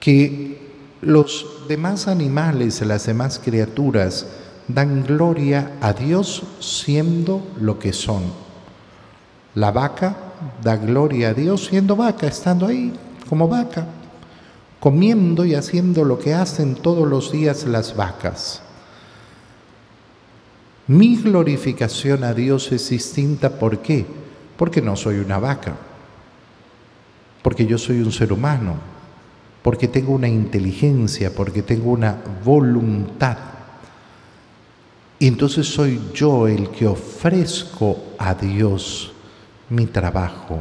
que 0.00 0.54
los 1.00 1.66
demás 1.68 2.08
animales, 2.08 2.80
las 2.82 3.06
demás 3.06 3.40
criaturas, 3.42 4.26
dan 4.68 5.04
gloria 5.04 5.72
a 5.80 5.92
Dios 5.92 6.42
siendo 6.60 7.46
lo 7.60 7.78
que 7.78 7.92
son. 7.92 8.22
La 9.54 9.70
vaca 9.70 10.23
da 10.62 10.76
gloria 10.76 11.30
a 11.30 11.34
Dios 11.34 11.66
siendo 11.66 11.96
vaca, 11.96 12.26
estando 12.26 12.66
ahí 12.66 12.92
como 13.28 13.48
vaca, 13.48 13.86
comiendo 14.80 15.44
y 15.44 15.54
haciendo 15.54 16.04
lo 16.04 16.18
que 16.18 16.34
hacen 16.34 16.74
todos 16.74 17.08
los 17.08 17.32
días 17.32 17.64
las 17.64 17.96
vacas. 17.96 18.62
Mi 20.86 21.16
glorificación 21.16 22.24
a 22.24 22.34
Dios 22.34 22.70
es 22.70 22.90
distinta, 22.90 23.58
¿por 23.58 23.78
qué? 23.78 24.04
Porque 24.56 24.82
no 24.82 24.96
soy 24.96 25.16
una 25.16 25.38
vaca, 25.38 25.74
porque 27.42 27.64
yo 27.64 27.78
soy 27.78 28.00
un 28.00 28.12
ser 28.12 28.32
humano, 28.32 28.74
porque 29.62 29.88
tengo 29.88 30.12
una 30.12 30.28
inteligencia, 30.28 31.34
porque 31.34 31.62
tengo 31.62 31.90
una 31.90 32.18
voluntad. 32.44 33.38
Y 35.18 35.28
entonces 35.28 35.66
soy 35.66 35.98
yo 36.12 36.46
el 36.46 36.68
que 36.68 36.86
ofrezco 36.86 37.96
a 38.18 38.34
Dios 38.34 39.13
mi 39.70 39.86
trabajo. 39.86 40.60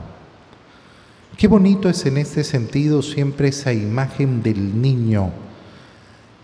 Qué 1.38 1.48
bonito 1.48 1.90
es 1.90 2.06
en 2.06 2.18
este 2.18 2.44
sentido 2.44 3.02
siempre 3.02 3.50
esa 3.50 3.74
imagen 3.74 4.44
del 4.44 4.82
niño, 4.82 5.32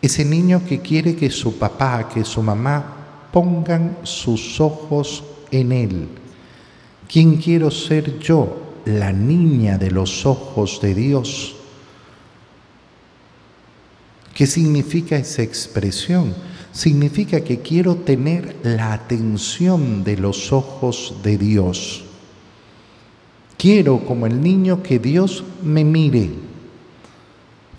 ese 0.01 0.25
niño 0.25 0.63
que 0.67 0.79
quiere 0.79 1.15
que 1.15 1.29
su 1.29 1.57
papá, 1.57 2.09
que 2.09 2.23
su 2.23 2.41
mamá 2.41 3.29
pongan 3.31 3.97
sus 4.03 4.59
ojos 4.59 5.23
en 5.51 5.71
él. 5.71 6.07
¿Quién 7.07 7.37
quiero 7.37 7.69
ser 7.71 8.19
yo? 8.19 8.65
La 8.85 9.11
niña 9.11 9.77
de 9.77 9.91
los 9.91 10.25
ojos 10.25 10.79
de 10.81 10.95
Dios 10.95 11.55
¿Qué 14.39 14.47
significa 14.47 15.17
esa 15.17 15.41
expresión? 15.43 16.33
Significa 16.71 17.41
que 17.41 17.59
quiero 17.59 17.97
tener 17.97 18.55
la 18.63 18.93
atención 18.93 20.05
de 20.05 20.15
los 20.15 20.53
ojos 20.53 21.15
de 21.21 21.37
Dios. 21.37 22.05
Quiero, 23.59 23.99
como 24.05 24.25
el 24.25 24.41
niño, 24.41 24.81
que 24.81 24.99
Dios 24.99 25.43
me 25.61 25.83
mire. 25.83 26.29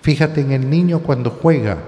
Fíjate 0.03 0.43
en 0.43 0.53
el 0.53 0.69
niño 0.69 1.01
cuando 1.01 1.31
juega. 1.31 1.79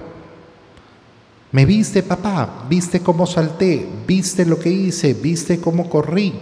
Me 1.51 1.63
viste, 1.63 2.01
papá, 2.01 2.65
viste 2.67 3.01
cómo 3.01 3.27
salté, 3.27 3.87
viste 4.07 4.47
lo 4.47 4.57
que 4.57 4.69
hice, 4.69 5.13
viste 5.13 5.61
cómo 5.61 5.91
corrí. 5.91 6.33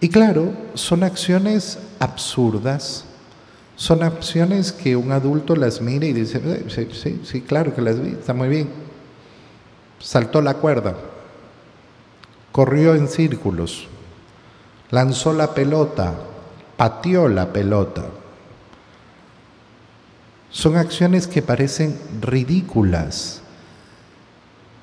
Y 0.00 0.08
claro, 0.08 0.52
son 0.74 1.02
acciones 1.02 1.80
absurdas, 1.98 3.06
son 3.74 4.04
opciones 4.04 4.70
que 4.70 4.94
un 4.94 5.10
adulto 5.10 5.56
las 5.56 5.80
mira 5.80 6.06
y 6.06 6.12
dice, 6.12 6.40
eh, 6.44 6.64
sí, 6.68 6.86
sí, 6.92 7.20
sí, 7.24 7.40
claro 7.40 7.74
que 7.74 7.82
las 7.82 8.00
vi, 8.00 8.10
está 8.10 8.34
muy 8.34 8.48
bien. 8.48 8.70
Saltó 9.98 10.40
la 10.40 10.54
cuerda, 10.54 10.96
corrió 12.52 12.94
en 12.94 13.08
círculos, 13.08 13.88
lanzó 14.90 15.32
la 15.32 15.54
pelota, 15.54 16.14
pateó 16.76 17.28
la 17.28 17.52
pelota. 17.52 18.04
Son 20.50 20.76
acciones 20.76 21.26
que 21.26 21.42
parecen 21.42 21.96
ridículas, 22.20 23.40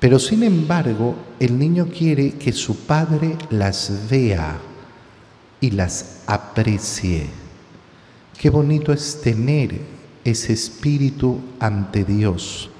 pero 0.00 0.18
sin 0.18 0.42
embargo 0.42 1.14
el 1.38 1.58
niño 1.58 1.88
quiere 1.88 2.32
que 2.32 2.52
su 2.52 2.86
padre 2.86 3.36
las 3.50 4.08
vea 4.08 4.56
y 5.60 5.72
las 5.72 6.22
aprecie. 6.26 7.26
Qué 8.38 8.48
bonito 8.48 8.92
es 8.92 9.20
tener 9.20 9.78
ese 10.24 10.52
espíritu 10.52 11.40
ante 11.58 12.04
Dios. 12.04 12.70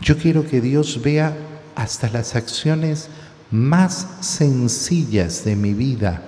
Yo 0.00 0.16
quiero 0.16 0.46
que 0.46 0.60
Dios 0.60 1.00
vea 1.02 1.36
hasta 1.76 2.08
las 2.08 2.34
acciones 2.34 3.08
más 3.50 4.06
sencillas 4.20 5.44
de 5.44 5.56
mi 5.56 5.74
vida 5.74 6.22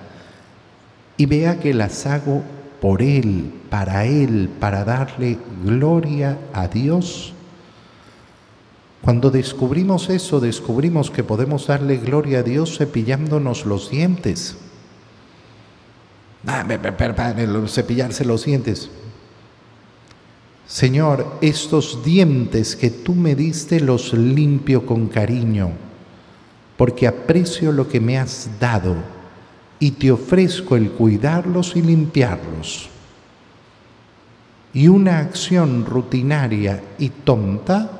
y 1.17 1.25
vea 1.25 1.59
que 1.59 1.73
las 1.73 2.05
hago 2.05 2.43
por 2.81 3.01
Él, 3.01 3.53
para 3.69 4.05
Él, 4.05 4.49
para 4.59 4.83
darle 4.83 5.37
gloria 5.63 6.37
a 6.53 6.67
Dios. 6.67 7.33
Cuando 9.01 9.31
descubrimos 9.31 10.09
eso, 10.09 10.39
descubrimos 10.39 11.11
que 11.11 11.23
podemos 11.23 11.67
darle 11.67 11.97
gloria 11.97 12.39
a 12.39 12.43
Dios 12.43 12.77
cepillándonos 12.77 13.65
los 13.65 13.89
dientes. 13.89 14.57
Ah, 16.45 16.65
cepillarse 17.67 18.25
los 18.25 18.45
dientes. 18.45 18.89
Señor, 20.67 21.37
estos 21.41 22.03
dientes 22.03 22.75
que 22.75 22.89
tú 22.89 23.13
me 23.13 23.35
diste 23.35 23.79
los 23.79 24.13
limpio 24.13 24.85
con 24.85 25.07
cariño, 25.07 25.71
porque 26.77 27.07
aprecio 27.07 27.71
lo 27.71 27.87
que 27.87 27.99
me 27.99 28.17
has 28.17 28.49
dado 28.59 29.12
y 29.83 29.91
te 29.91 30.13
ofrezco 30.13 30.77
el 30.77 30.91
cuidarlos 30.91 31.75
y 31.75 31.81
limpiarlos. 31.81 32.87
Y 34.73 34.87
una 34.87 35.19
acción 35.19 35.85
rutinaria 35.85 36.81
y 36.97 37.09
tonta 37.09 37.91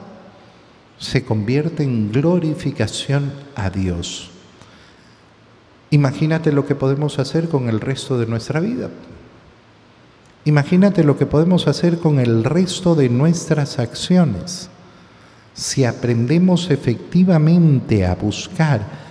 se 0.97 1.25
convierte 1.25 1.83
en 1.83 2.09
glorificación 2.09 3.33
a 3.53 3.69
Dios. 3.69 4.31
Imagínate 5.89 6.53
lo 6.53 6.65
que 6.65 6.73
podemos 6.73 7.19
hacer 7.19 7.49
con 7.49 7.67
el 7.67 7.81
resto 7.81 8.17
de 8.17 8.27
nuestra 8.27 8.61
vida. 8.61 8.89
Imagínate 10.45 11.03
lo 11.03 11.17
que 11.17 11.25
podemos 11.25 11.67
hacer 11.67 11.99
con 11.99 12.19
el 12.19 12.45
resto 12.45 12.95
de 12.95 13.09
nuestras 13.09 13.77
acciones. 13.77 14.69
Si 15.53 15.83
aprendemos 15.83 16.71
efectivamente 16.71 18.05
a 18.05 18.15
buscar 18.15 19.03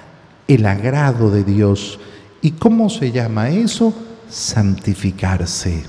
el 0.48 0.64
agrado 0.64 1.30
de 1.30 1.44
Dios. 1.44 2.00
¿Y 2.42 2.50
cómo 2.52 2.90
se 2.90 3.12
llama 3.12 3.48
eso? 3.50 3.94
Santificarse. 4.28 5.84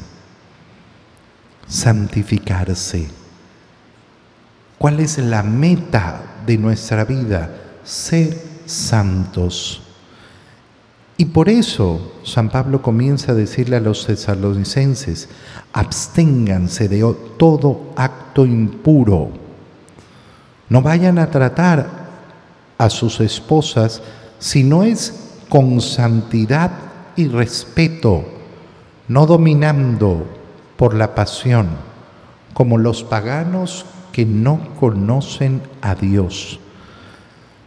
Santificarse. 1.67 3.07
¿Cuál 4.77 4.99
es 4.99 5.17
la 5.17 5.41
meta 5.41 6.21
de 6.45 6.57
nuestra 6.59 7.05
vida? 7.05 7.49
Ser 7.83 8.39
santos. 8.67 9.81
Y 11.17 11.25
por 11.25 11.49
eso 11.49 12.13
San 12.23 12.49
Pablo 12.49 12.81
comienza 12.81 13.31
a 13.31 13.35
decirle 13.35 13.77
a 13.77 13.79
los 13.79 14.05
tesalonicenses, 14.05 15.29
absténganse 15.71 16.87
de 16.87 16.99
todo 17.37 17.93
acto 17.95 18.45
impuro. 18.45 19.31
No 20.69 20.81
vayan 20.81 21.17
a 21.17 21.31
tratar 21.31 21.87
a 22.77 22.89
sus 22.89 23.19
esposas 23.21 24.01
si 24.37 24.63
no 24.63 24.83
es 24.83 25.22
con 25.53 25.81
santidad 25.81 26.71
y 27.15 27.27
respeto, 27.27 28.25
no 29.07 29.27
dominando 29.27 30.25
por 30.77 30.95
la 30.95 31.13
pasión, 31.13 31.67
como 32.55 32.79
los 32.79 33.03
paganos 33.03 33.85
que 34.11 34.25
no 34.25 34.73
conocen 34.79 35.61
a 35.83 35.93
Dios. 35.93 36.59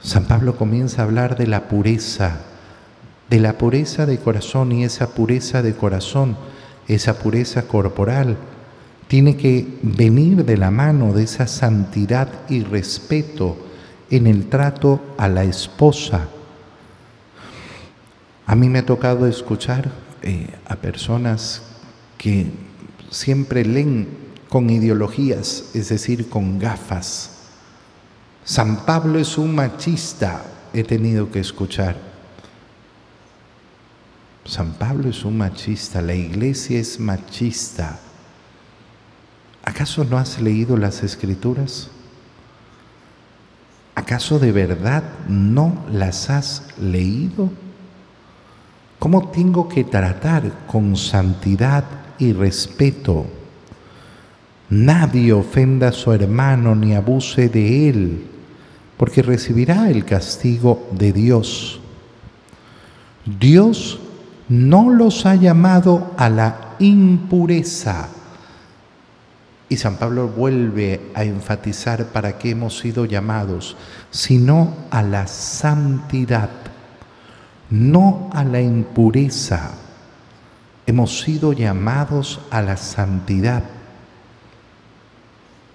San 0.01 0.25
Pablo 0.25 0.57
comienza 0.57 1.01
a 1.01 1.05
hablar 1.05 1.39
de 1.39 1.47
la 1.47 1.69
pureza, 1.69 2.41
de 3.31 3.39
la 3.39 3.57
pureza 3.57 4.05
de 4.05 4.19
corazón 4.19 4.73
y 4.73 4.83
esa 4.83 5.11
pureza 5.11 5.63
de 5.63 5.77
corazón, 5.77 6.37
esa 6.89 7.21
pureza 7.21 7.69
corporal, 7.69 8.37
tiene 9.07 9.37
que 9.37 9.79
venir 9.83 10.45
de 10.45 10.57
la 10.57 10.73
mano 10.73 11.13
de 11.13 11.23
esa 11.23 11.47
santidad 11.47 12.31
y 12.49 12.65
respeto 12.65 13.57
en 14.11 14.27
el 14.27 14.49
trato 14.49 15.01
a 15.19 15.29
la 15.29 15.45
esposa. 15.45 16.31
A 18.47 18.55
mí 18.55 18.69
me 18.69 18.79
ha 18.79 18.87
tocado 18.87 19.27
escuchar 19.27 19.91
eh, 20.23 20.49
a 20.67 20.77
personas 20.77 21.63
que 22.17 22.47
siempre 23.11 23.65
leen 23.65 24.07
con 24.49 24.71
ideologías, 24.71 25.71
es 25.75 25.89
decir, 25.89 26.29
con 26.29 26.61
gafas. 26.61 27.33
San 28.45 28.87
Pablo 28.87 29.19
es 29.19 29.37
un 29.37 29.53
machista, 29.53 30.45
he 30.73 30.85
tenido 30.85 31.33
que 31.33 31.41
escuchar. 31.41 31.97
San 34.45 34.75
Pablo 34.75 35.11
es 35.11 35.25
un 35.25 35.37
machista, 35.37 36.01
la 36.01 36.15
iglesia 36.15 36.79
es 36.79 37.01
machista. 37.01 37.99
¿Acaso 39.65 40.05
no 40.05 40.19
has 40.19 40.41
leído 40.41 40.77
las 40.77 41.03
escrituras? 41.03 41.91
¿Acaso 43.97 44.39
de 44.39 44.53
verdad 44.53 45.03
no 45.27 45.85
las 45.91 46.31
has 46.31 46.79
leído? 46.79 47.51
¿Cómo 49.07 49.29
tengo 49.29 49.69
que 49.69 49.85
tratar 49.85 50.67
con 50.67 50.97
santidad 50.97 51.85
y 52.19 52.33
respeto? 52.33 53.25
Nadie 54.69 55.33
ofenda 55.33 55.91
a 55.91 55.93
su 55.93 56.11
hermano 56.11 56.75
ni 56.75 56.93
abuse 56.93 57.49
de 57.49 57.89
él, 57.89 58.27
porque 58.97 59.23
recibirá 59.23 59.91
el 59.91 60.05
castigo 60.05 60.89
de 60.91 61.13
Dios. 61.13 61.79
Dios 63.25 64.01
no 64.49 64.91
los 64.91 65.25
ha 65.25 65.37
llamado 65.37 66.11
a 66.17 66.29
la 66.29 66.75
impureza. 66.81 68.09
Y 69.69 69.77
San 69.77 69.99
Pablo 69.99 70.27
vuelve 70.27 71.13
a 71.15 71.23
enfatizar 71.23 72.07
para 72.07 72.39
qué 72.39 72.51
hemos 72.51 72.77
sido 72.77 73.05
llamados, 73.05 73.77
sino 74.11 74.75
a 74.91 75.05
la 75.05 75.29
santidad, 75.29 76.51
no 77.71 78.31
a 78.33 78.45
la 78.45 78.61
impureza. 78.61 79.73
Hemos 80.87 81.21
sido 81.21 81.53
llamados 81.53 82.41
a 82.51 82.63
la 82.63 82.77
santidad. 82.77 83.65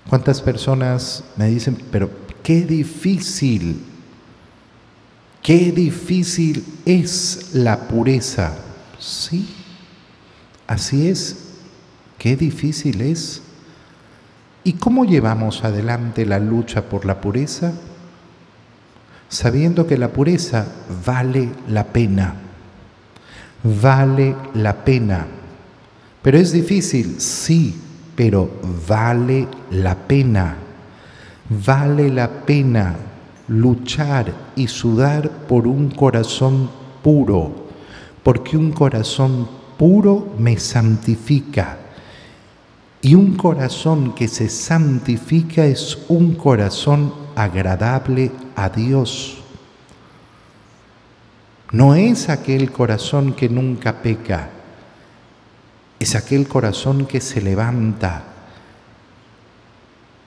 ¿Cuántas 0.10 0.42
personas 0.42 1.24
me 1.36 1.48
dicen, 1.48 1.78
pero 1.92 2.10
qué 2.44 2.62
difícil 2.62 3.86
Qué 5.42 5.72
difícil 5.72 6.64
es 6.86 7.50
la 7.54 7.88
pureza. 7.88 8.54
Sí, 9.00 9.50
así 10.68 11.08
es. 11.08 11.56
Qué 12.20 12.36
difícil 12.36 13.02
es. 13.02 13.42
¿Y 14.64 14.74
cómo 14.74 15.06
llevamos 15.06 15.64
adelante 15.64 16.28
la 16.28 16.38
lucha 16.38 16.84
por 16.84 17.06
la 17.06 17.20
pureza? 17.20 17.74
Sabiendo 19.32 19.88
que 19.88 19.98
la 19.98 20.10
pureza 20.10 20.68
vale 21.06 21.50
la 21.70 21.86
pena. 21.86 22.36
Vale 23.64 24.36
la 24.56 24.84
pena. 24.84 25.26
Pero 26.22 26.38
es 26.38 26.52
difícil, 26.52 27.22
sí, 27.22 27.80
pero 28.14 28.52
vale 28.86 29.48
la 29.70 29.96
pena. 29.96 30.58
Vale 31.66 32.10
la 32.10 32.30
pena 32.30 32.94
luchar 33.48 34.34
y 34.58 34.68
sudar 34.68 35.30
por 35.48 35.66
un 35.66 35.92
corazón 35.92 36.70
puro, 37.02 37.68
porque 38.24 38.58
un 38.58 38.74
corazón 38.74 39.48
puro 39.78 40.36
me 40.38 40.60
santifica. 40.60 41.78
Y 43.02 43.16
un 43.16 43.38
corazón 43.38 44.14
que 44.14 44.28
se 44.28 44.50
santifica 44.50 45.64
es 45.64 46.00
un 46.10 46.36
corazón 46.36 47.21
agradable 47.44 48.32
a 48.56 48.70
Dios. 48.70 49.38
No 51.72 51.96
es 51.96 52.30
aquel 52.30 52.72
corazón 52.72 53.34
que 53.34 53.50
nunca 53.50 54.02
peca, 54.02 54.50
es 56.00 56.16
aquel 56.16 56.48
corazón 56.48 57.06
que 57.06 57.22
se 57.22 57.42
levanta, 57.42 58.24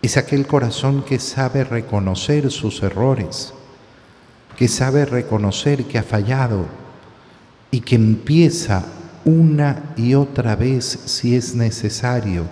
es 0.01 0.17
aquel 0.17 0.47
corazón 0.47 1.03
que 1.03 1.19
sabe 1.19 1.65
reconocer 1.65 2.51
sus 2.51 2.83
errores, 2.83 3.53
que 4.57 4.69
sabe 4.69 5.05
reconocer 5.05 5.85
que 5.85 5.99
ha 5.99 6.03
fallado 6.03 6.67
y 7.71 7.81
que 7.81 7.97
empieza 7.97 8.85
una 9.25 9.95
y 9.97 10.15
otra 10.15 10.57
vez 10.57 10.85
si 10.85 11.37
es 11.37 11.55
necesario 11.55 12.45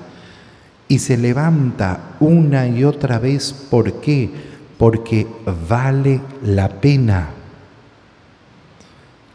y 0.93 0.99
se 0.99 1.17
levanta 1.17 2.17
una 2.21 2.67
y 2.67 2.85
otra 2.85 3.19
vez. 3.19 3.51
¿Por 3.71 4.03
qué? 4.03 4.52
Porque 4.83 5.29
vale 5.69 6.21
la 6.43 6.69
pena. 6.69 7.31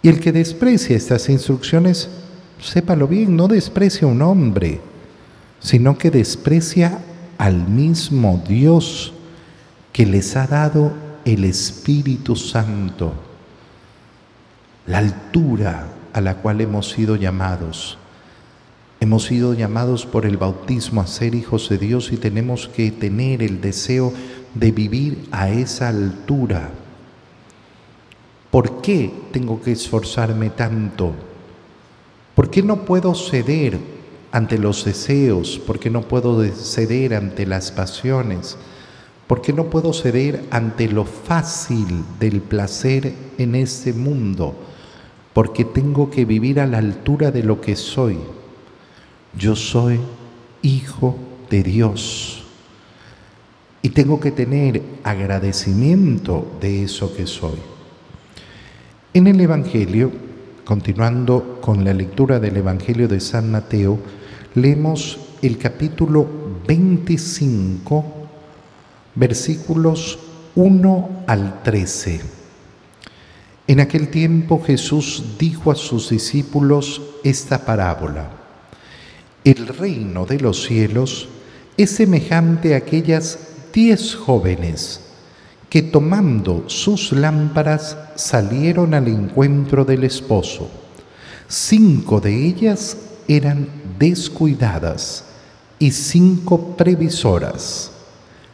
Y 0.01 0.09
el 0.09 0.19
que 0.19 0.33
desprecia 0.33 0.97
estas 0.97 1.29
instrucciones, 1.29 2.09
sépalo 2.59 3.07
bien, 3.07 3.37
no 3.37 3.47
desprecia 3.47 4.09
a 4.09 4.11
un 4.11 4.21
hombre, 4.23 4.81
sino 5.61 5.97
que 5.97 6.11
desprecia 6.11 6.99
al 7.37 7.65
mismo 7.65 8.43
Dios 8.45 9.13
que 9.93 10.05
les 10.05 10.35
ha 10.35 10.47
dado 10.47 10.91
el 11.23 11.45
Espíritu 11.45 12.35
Santo, 12.35 13.13
la 14.85 14.97
altura 14.97 15.87
a 16.11 16.19
la 16.19 16.35
cual 16.35 16.59
hemos 16.59 16.89
sido 16.89 17.15
llamados. 17.15 17.97
Hemos 18.99 19.23
sido 19.23 19.53
llamados 19.53 20.05
por 20.05 20.25
el 20.25 20.35
bautismo 20.35 20.99
a 20.99 21.07
ser 21.07 21.35
hijos 21.35 21.69
de 21.69 21.77
Dios 21.77 22.11
y 22.11 22.17
tenemos 22.17 22.67
que 22.67 22.91
tener 22.91 23.43
el 23.43 23.61
deseo 23.61 24.11
de 24.53 24.71
vivir 24.71 25.27
a 25.31 25.49
esa 25.49 25.89
altura. 25.89 26.69
¿Por 28.51 28.81
qué 28.81 29.11
tengo 29.31 29.61
que 29.61 29.71
esforzarme 29.71 30.49
tanto? 30.49 31.13
¿Por 32.33 32.49
qué 32.49 32.63
no 32.63 32.85
puedo 32.85 33.13
ceder 33.13 33.79
ante 34.31 34.57
los 34.57 34.85
deseos? 34.85 35.59
¿Por 35.59 35.79
qué 35.79 35.89
no 35.89 36.03
puedo 36.03 36.43
ceder 36.53 37.15
ante 37.15 37.45
las 37.45 37.71
pasiones? 37.71 38.57
¿Por 39.27 39.41
qué 39.41 39.51
no 39.51 39.65
puedo 39.65 39.91
ceder 39.91 40.45
ante 40.51 40.87
lo 40.87 41.03
fácil 41.03 42.05
del 42.19 42.41
placer 42.41 43.13
en 43.37 43.55
este 43.55 43.91
mundo? 43.91 44.55
Porque 45.33 45.65
tengo 45.65 46.09
que 46.09 46.25
vivir 46.25 46.59
a 46.59 46.65
la 46.67 46.77
altura 46.77 47.31
de 47.31 47.43
lo 47.43 47.59
que 47.59 47.75
soy. 47.75 48.17
Yo 49.37 49.55
soy 49.55 49.99
hijo 50.61 51.17
de 51.49 51.63
Dios. 51.63 52.36
Y 53.87 53.91
tengo 53.91 54.19
que 54.19 54.31
tener 54.31 54.81
agradecimiento 55.05 56.57
de 56.59 56.83
eso 56.83 57.15
que 57.15 57.25
soy. 57.25 57.57
En 59.13 59.27
el 59.27 59.39
Evangelio, 59.39 60.11
continuando 60.65 61.59
con 61.61 61.85
la 61.85 61.93
lectura 61.93 62.37
del 62.37 62.57
Evangelio 62.57 63.07
de 63.07 63.21
San 63.21 63.49
Mateo, 63.49 63.97
leemos 64.55 65.17
el 65.41 65.57
capítulo 65.57 66.27
25, 66.67 68.05
versículos 69.15 70.19
1 70.55 71.23
al 71.25 71.63
13. 71.63 72.19
En 73.67 73.79
aquel 73.79 74.09
tiempo 74.09 74.61
Jesús 74.61 75.37
dijo 75.39 75.71
a 75.71 75.75
sus 75.75 76.09
discípulos 76.09 77.01
esta 77.23 77.63
parábola. 77.63 78.31
El 79.45 79.65
reino 79.65 80.25
de 80.25 80.41
los 80.41 80.63
cielos 80.65 81.29
es 81.77 81.91
semejante 81.91 82.73
a 82.73 82.79
aquellas 82.79 83.53
diez 83.73 84.15
jóvenes 84.15 85.01
que 85.69 85.81
tomando 85.81 86.63
sus 86.67 87.11
lámparas 87.11 87.97
salieron 88.15 88.93
al 88.93 89.07
encuentro 89.07 89.83
del 89.85 90.03
esposo. 90.03 90.69
Cinco 91.47 92.19
de 92.19 92.45
ellas 92.45 92.97
eran 93.27 93.67
descuidadas 93.99 95.25
y 95.79 95.91
cinco 95.91 96.75
previsoras. 96.77 97.91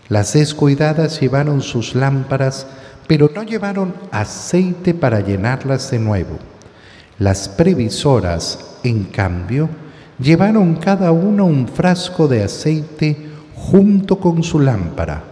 Las 0.09 0.33
descuidadas 0.33 1.19
llevaron 1.21 1.61
sus 1.61 1.95
lámparas, 1.95 2.67
pero 3.07 3.29
no 3.33 3.43
llevaron 3.43 3.93
aceite 4.11 4.93
para 4.93 5.21
llenarlas 5.21 5.91
de 5.91 5.99
nuevo. 5.99 6.39
Las 7.19 7.47
previsoras, 7.47 8.59
en 8.83 9.05
cambio, 9.05 9.69
llevaron 10.19 10.75
cada 10.75 11.11
una 11.11 11.43
un 11.43 11.67
frasco 11.67 12.27
de 12.27 12.43
aceite 12.43 13.32
junto 13.71 14.19
con 14.19 14.43
su 14.43 14.59
lámpara. 14.59 15.23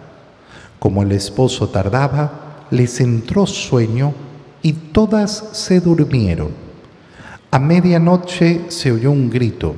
Como 0.79 1.03
el 1.03 1.11
esposo 1.11 1.69
tardaba, 1.69 2.65
les 2.71 2.99
entró 2.99 3.45
sueño 3.45 4.13
y 4.61 4.73
todas 4.73 5.49
se 5.51 5.79
durmieron. 5.79 6.49
A 7.51 7.59
medianoche 7.59 8.65
se 8.69 8.91
oyó 8.91 9.11
un 9.11 9.29
grito 9.29 9.75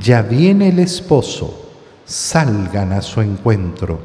ya 0.00 0.22
viene 0.22 0.70
el 0.70 0.78
esposo, 0.78 1.70
salgan 2.06 2.92
a 2.92 3.02
su 3.02 3.20
encuentro. 3.20 4.00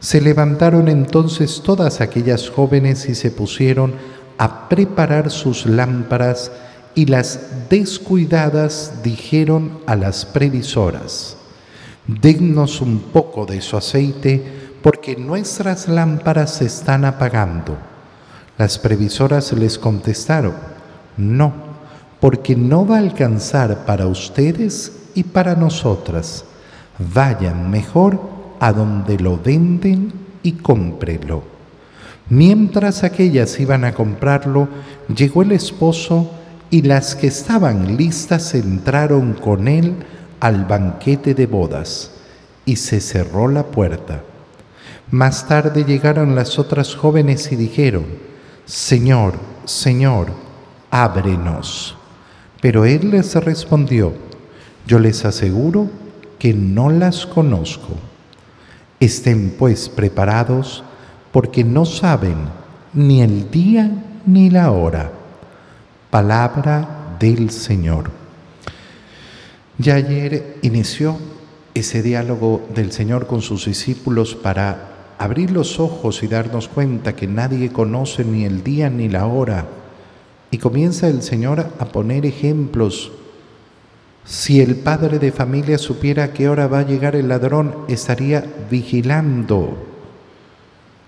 Se 0.00 0.20
levantaron 0.20 0.88
entonces 0.88 1.60
todas 1.62 2.00
aquellas 2.00 2.48
jóvenes 2.48 3.08
y 3.08 3.14
se 3.14 3.30
pusieron 3.30 3.94
a 4.38 4.68
preparar 4.68 5.30
sus 5.30 5.66
lámparas 5.66 6.50
y 6.94 7.06
las 7.06 7.68
descuidadas 7.68 9.02
dijeron 9.02 9.80
a 9.86 9.96
las 9.96 10.24
previsoras, 10.24 11.36
dennos 12.08 12.80
un 12.80 12.98
poco 12.98 13.46
de 13.46 13.60
su 13.60 13.76
aceite 13.76 14.42
porque 14.82 15.14
nuestras 15.16 15.88
lámparas 15.88 16.54
se 16.54 16.64
están 16.64 17.04
apagando. 17.04 17.76
Las 18.56 18.78
previsoras 18.78 19.52
les 19.52 19.78
contestaron, 19.78 20.54
no, 21.16 21.52
porque 22.20 22.56
no 22.56 22.86
va 22.86 22.96
a 22.96 23.00
alcanzar 23.00 23.84
para 23.84 24.06
ustedes 24.06 25.10
y 25.14 25.22
para 25.22 25.54
nosotras. 25.54 26.44
Vayan 27.14 27.70
mejor 27.70 28.18
a 28.58 28.72
donde 28.72 29.18
lo 29.18 29.38
venden 29.38 30.12
y 30.42 30.52
cómprelo. 30.52 31.42
Mientras 32.30 33.04
aquellas 33.04 33.58
iban 33.60 33.84
a 33.84 33.92
comprarlo, 33.92 34.68
llegó 35.14 35.42
el 35.42 35.52
esposo 35.52 36.30
y 36.70 36.82
las 36.82 37.14
que 37.14 37.28
estaban 37.28 37.96
listas 37.96 38.54
entraron 38.54 39.34
con 39.34 39.68
él 39.68 39.94
al 40.40 40.64
banquete 40.64 41.34
de 41.34 41.46
bodas 41.46 42.12
y 42.64 42.76
se 42.76 43.00
cerró 43.00 43.48
la 43.48 43.64
puerta. 43.64 44.22
Más 45.10 45.48
tarde 45.48 45.84
llegaron 45.84 46.34
las 46.34 46.58
otras 46.58 46.94
jóvenes 46.94 47.50
y 47.50 47.56
dijeron, 47.56 48.04
Señor, 48.66 49.34
Señor, 49.64 50.32
ábrenos. 50.90 51.96
Pero 52.60 52.84
él 52.84 53.10
les 53.10 53.34
respondió, 53.36 54.12
yo 54.86 54.98
les 54.98 55.24
aseguro 55.24 55.88
que 56.38 56.52
no 56.52 56.90
las 56.90 57.24
conozco. 57.24 57.94
Estén 59.00 59.54
pues 59.58 59.88
preparados 59.88 60.84
porque 61.32 61.64
no 61.64 61.84
saben 61.84 62.36
ni 62.92 63.22
el 63.22 63.50
día 63.50 63.90
ni 64.26 64.50
la 64.50 64.72
hora. 64.72 65.10
Palabra 66.10 67.16
del 67.18 67.50
Señor. 67.50 68.17
Ya 69.80 69.94
ayer 69.94 70.56
inició 70.62 71.16
ese 71.72 72.02
diálogo 72.02 72.66
del 72.74 72.90
Señor 72.90 73.28
con 73.28 73.42
sus 73.42 73.66
discípulos 73.66 74.34
para 74.34 75.14
abrir 75.18 75.52
los 75.52 75.78
ojos 75.78 76.24
y 76.24 76.26
darnos 76.26 76.66
cuenta 76.66 77.14
que 77.14 77.28
nadie 77.28 77.72
conoce 77.72 78.24
ni 78.24 78.44
el 78.44 78.64
día 78.64 78.90
ni 78.90 79.08
la 79.08 79.26
hora. 79.26 79.68
Y 80.50 80.58
comienza 80.58 81.06
el 81.06 81.22
Señor 81.22 81.60
a 81.78 81.84
poner 81.84 82.26
ejemplos. 82.26 83.12
Si 84.24 84.60
el 84.60 84.74
padre 84.74 85.20
de 85.20 85.30
familia 85.30 85.78
supiera 85.78 86.24
a 86.24 86.32
qué 86.32 86.48
hora 86.48 86.66
va 86.66 86.80
a 86.80 86.86
llegar 86.86 87.14
el 87.14 87.28
ladrón, 87.28 87.84
estaría 87.86 88.44
vigilando. 88.68 89.78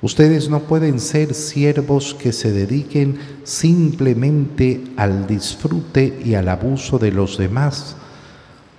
Ustedes 0.01 0.49
no 0.49 0.61
pueden 0.61 1.01
ser 1.01 1.35
siervos 1.35 2.15
que 2.15 2.33
se 2.33 2.53
dediquen 2.53 3.19
simplemente 3.43 4.85
al 4.97 5.27
disfrute 5.27 6.21
y 6.25 6.35
al 6.35 6.49
abuso 6.49 7.01
de 7.01 7.11
los 7.11 7.37
demás 7.37 7.97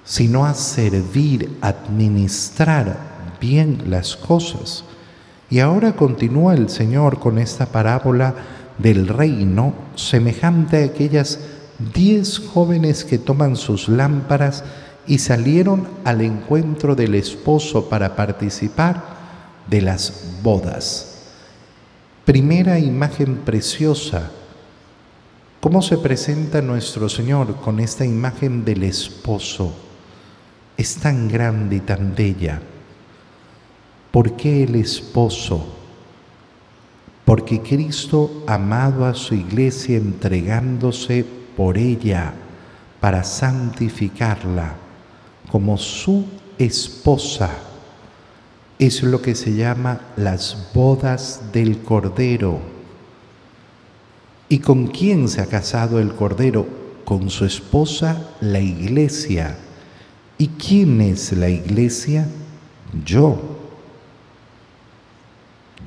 sino 0.03 0.45
a 0.45 0.53
servir, 0.53 1.57
administrar 1.61 3.37
bien 3.39 3.83
las 3.87 4.15
cosas. 4.15 4.83
Y 5.49 5.59
ahora 5.59 5.95
continúa 5.95 6.53
el 6.53 6.69
Señor 6.69 7.19
con 7.19 7.37
esta 7.37 7.65
parábola 7.65 8.35
del 8.77 9.07
reino 9.07 9.73
semejante 9.95 10.81
a 10.81 10.85
aquellas 10.85 11.39
diez 11.93 12.39
jóvenes 12.39 13.03
que 13.03 13.17
toman 13.17 13.55
sus 13.55 13.89
lámparas 13.89 14.63
y 15.07 15.19
salieron 15.19 15.87
al 16.03 16.21
encuentro 16.21 16.95
del 16.95 17.15
esposo 17.15 17.89
para 17.89 18.15
participar 18.15 19.03
de 19.67 19.81
las 19.81 20.37
bodas. 20.43 21.07
Primera 22.25 22.79
imagen 22.79 23.37
preciosa. 23.37 24.31
¿Cómo 25.59 25.81
se 25.81 25.97
presenta 25.97 26.61
nuestro 26.61 27.09
Señor 27.09 27.55
con 27.57 27.79
esta 27.79 28.05
imagen 28.05 28.63
del 28.63 28.83
esposo? 28.83 29.73
Es 30.77 30.95
tan 30.95 31.27
grande 31.27 31.77
y 31.77 31.79
tan 31.81 32.15
bella? 32.15 32.62
¿Por 34.12 34.36
qué 34.36 34.63
el 34.63 34.75
esposo? 34.75 35.65
Porque 37.23 37.62
Cristo 37.62 38.43
amado 38.47 39.05
a 39.05 39.13
su 39.13 39.36
iglesia 39.36 39.97
entregándose 39.97 41.25
por 41.55 41.77
ella 41.77 42.34
para 42.99 43.23
santificarla 43.23 44.75
como 45.49 45.77
su 45.77 46.25
esposa. 46.57 47.49
Es 48.79 49.03
lo 49.03 49.21
que 49.21 49.36
se 49.36 49.53
llama 49.53 50.01
las 50.17 50.71
bodas 50.73 51.41
del 51.53 51.79
Cordero. 51.84 52.60
¿Y 54.49 54.60
con 54.60 54.88
quién 54.88 55.29
se 55.29 55.41
ha 55.41 55.45
casado 55.45 55.99
el 55.99 56.13
Cordero? 56.15 56.67
Con 57.05 57.29
su 57.29 57.45
esposa, 57.45 58.31
la 58.41 58.60
iglesia 58.60 59.57
¿Y 60.41 60.47
quién 60.47 61.01
es 61.01 61.34
la 61.34 61.49
iglesia? 61.49 62.27
Yo. 63.06 63.39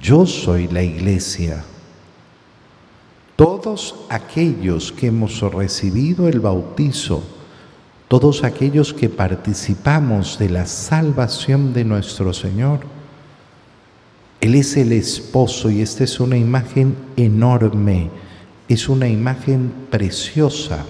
Yo 0.01 0.27
soy 0.27 0.69
la 0.69 0.81
iglesia. 0.81 1.65
Todos 3.35 3.97
aquellos 4.09 4.93
que 4.93 5.09
hemos 5.09 5.41
recibido 5.41 6.29
el 6.29 6.39
bautizo, 6.39 7.25
todos 8.07 8.45
aquellos 8.45 8.95
que 8.95 9.09
participamos 9.09 10.39
de 10.39 10.51
la 10.51 10.67
salvación 10.67 11.73
de 11.73 11.85
nuestro 11.85 12.33
Señor, 12.33 12.79
Él 14.41 14.55
es 14.55 14.77
el 14.77 14.93
esposo 14.93 15.69
y 15.69 15.81
esta 15.81 16.05
es 16.05 16.21
una 16.21 16.37
imagen 16.37 16.95
enorme, 17.17 18.09
es 18.69 18.89
una 18.89 19.09
imagen 19.09 19.73
preciosa. 19.91 20.87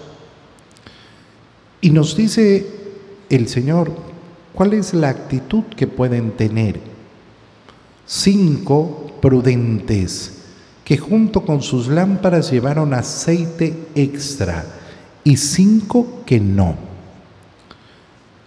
Y 1.80 1.88
nos 1.88 2.14
dice 2.14 2.83
el 3.30 3.48
Señor, 3.48 3.90
¿cuál 4.52 4.74
es 4.74 4.94
la 4.94 5.08
actitud 5.08 5.64
que 5.76 5.86
pueden 5.86 6.32
tener? 6.32 6.80
Cinco 8.06 9.12
prudentes 9.20 10.42
que 10.84 10.98
junto 10.98 11.44
con 11.44 11.62
sus 11.62 11.88
lámparas 11.88 12.50
llevaron 12.50 12.92
aceite 12.92 13.88
extra 13.94 14.66
y 15.24 15.38
cinco 15.38 16.22
que 16.26 16.38
no. 16.38 16.76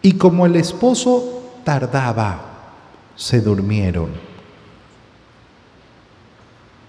Y 0.04 0.14
como 0.14 0.46
el 0.46 0.56
esposo 0.56 1.42
tardaba, 1.64 2.76
se 3.16 3.42
durmieron. 3.42 4.12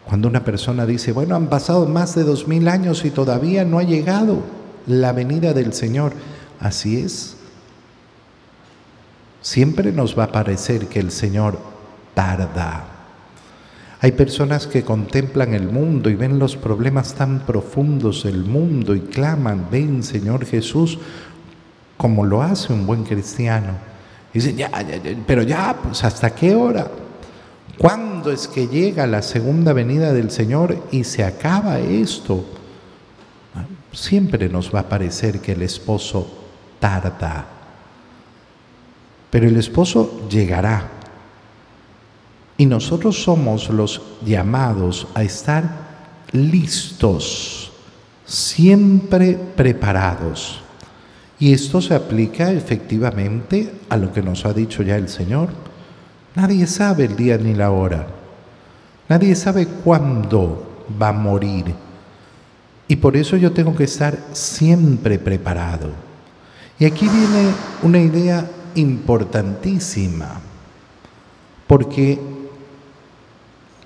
Cuando 0.04 0.28
una 0.28 0.44
persona 0.44 0.84
dice, 0.84 1.12
bueno, 1.12 1.34
han 1.34 1.48
pasado 1.48 1.86
más 1.86 2.14
de 2.14 2.24
dos 2.24 2.46
mil 2.46 2.68
años 2.68 3.04
y 3.04 3.10
todavía 3.10 3.64
no 3.64 3.78
ha 3.78 3.82
llegado 3.82 4.42
la 4.86 5.12
venida 5.12 5.54
del 5.54 5.72
Señor, 5.72 6.12
así 6.60 6.98
es. 6.98 7.37
Siempre 9.40 9.92
nos 9.92 10.18
va 10.18 10.24
a 10.24 10.32
parecer 10.32 10.88
que 10.88 11.00
el 11.00 11.10
Señor 11.10 11.58
tarda. 12.14 12.84
Hay 14.00 14.12
personas 14.12 14.66
que 14.66 14.84
contemplan 14.84 15.54
el 15.54 15.68
mundo 15.68 16.08
y 16.08 16.14
ven 16.14 16.38
los 16.38 16.56
problemas 16.56 17.14
tan 17.14 17.40
profundos 17.40 18.24
del 18.24 18.44
mundo 18.44 18.94
y 18.94 19.00
claman, 19.00 19.68
ven 19.70 20.02
Señor 20.02 20.46
Jesús, 20.46 20.98
como 21.96 22.24
lo 22.24 22.42
hace 22.42 22.72
un 22.72 22.86
buen 22.86 23.02
cristiano. 23.04 23.72
Dicen, 24.32 24.56
ya, 24.56 24.70
ya, 24.82 25.00
pero 25.26 25.42
ya, 25.42 25.76
pues 25.82 26.04
hasta 26.04 26.30
qué 26.30 26.54
hora? 26.54 26.88
¿Cuándo 27.76 28.30
es 28.30 28.46
que 28.46 28.68
llega 28.68 29.06
la 29.06 29.22
segunda 29.22 29.72
venida 29.72 30.12
del 30.12 30.30
Señor 30.30 30.76
y 30.92 31.04
se 31.04 31.24
acaba 31.24 31.78
esto? 31.80 32.44
Siempre 33.92 34.48
nos 34.48 34.72
va 34.72 34.80
a 34.80 34.88
parecer 34.88 35.40
que 35.40 35.52
el 35.52 35.62
esposo 35.62 36.28
tarda. 36.78 37.57
Pero 39.30 39.46
el 39.46 39.56
esposo 39.56 40.28
llegará. 40.28 40.88
Y 42.56 42.66
nosotros 42.66 43.22
somos 43.22 43.68
los 43.70 44.02
llamados 44.24 45.06
a 45.14 45.22
estar 45.22 45.88
listos, 46.32 47.72
siempre 48.24 49.38
preparados. 49.56 50.60
Y 51.38 51.52
esto 51.52 51.80
se 51.80 51.94
aplica 51.94 52.50
efectivamente 52.50 53.72
a 53.88 53.96
lo 53.96 54.12
que 54.12 54.22
nos 54.22 54.44
ha 54.44 54.52
dicho 54.52 54.82
ya 54.82 54.96
el 54.96 55.08
Señor. 55.08 55.50
Nadie 56.34 56.66
sabe 56.66 57.04
el 57.04 57.16
día 57.16 57.38
ni 57.38 57.54
la 57.54 57.70
hora. 57.70 58.08
Nadie 59.08 59.34
sabe 59.36 59.66
cuándo 59.66 60.84
va 61.00 61.08
a 61.08 61.12
morir. 61.12 61.74
Y 62.88 62.96
por 62.96 63.16
eso 63.16 63.36
yo 63.36 63.52
tengo 63.52 63.76
que 63.76 63.84
estar 63.84 64.18
siempre 64.32 65.18
preparado. 65.18 65.90
Y 66.78 66.86
aquí 66.86 67.06
viene 67.06 67.52
una 67.82 67.98
idea 67.98 68.48
importantísima, 68.78 70.40
porque 71.66 72.18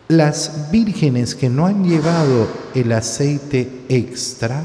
las 0.08 0.70
vírgenes 0.70 1.34
que 1.34 1.48
no 1.48 1.66
han 1.66 1.84
llevado 1.84 2.46
el 2.74 2.92
aceite 2.92 3.84
extra 3.88 4.64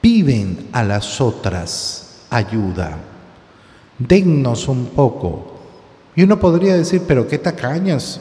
piden 0.00 0.68
a 0.72 0.82
las 0.82 1.20
otras 1.20 2.26
ayuda. 2.28 2.98
Dennos 3.98 4.68
un 4.68 4.86
poco. 4.86 5.52
Y 6.14 6.24
uno 6.24 6.38
podría 6.38 6.74
decir, 6.74 7.02
pero 7.06 7.26
qué 7.26 7.38
tacañas. 7.38 8.20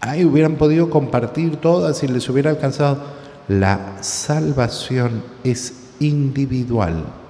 Ay, 0.00 0.24
hubieran 0.24 0.56
podido 0.56 0.90
compartir 0.90 1.56
todas 1.56 2.02
y 2.02 2.08
les 2.08 2.28
hubiera 2.28 2.50
alcanzado. 2.50 3.04
La 3.46 4.02
salvación 4.02 5.22
es 5.44 5.74
individual. 6.00 7.23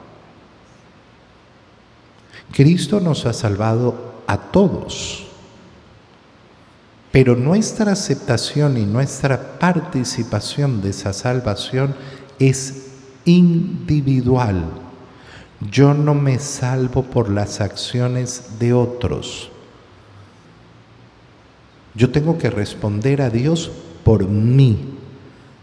Cristo 2.55 3.01
nos 3.01 3.27
ha 3.27 3.33
salvado 3.33 4.23
a 4.29 4.39
todos, 4.39 5.27
pero 7.11 7.35
nuestra 7.35 7.91
aceptación 7.91 8.79
y 8.79 8.87
nuestra 8.87 9.59
participación 9.59 10.81
de 10.81 10.91
esa 10.91 11.13
salvación 11.13 11.97
es 12.39 12.91
individual. 13.25 14.67
Yo 15.69 15.95
no 15.95 16.15
me 16.15 16.39
salvo 16.39 17.03
por 17.03 17.29
las 17.29 17.61
acciones 17.61 18.61
de 18.61 18.73
otros. 18.73 19.51
Yo 21.97 22.13
tengo 22.13 22.39
que 22.39 22.51
responder 22.51 23.21
a 23.21 23.31
Dios 23.31 23.73
por 24.05 24.29
mí. 24.29 24.95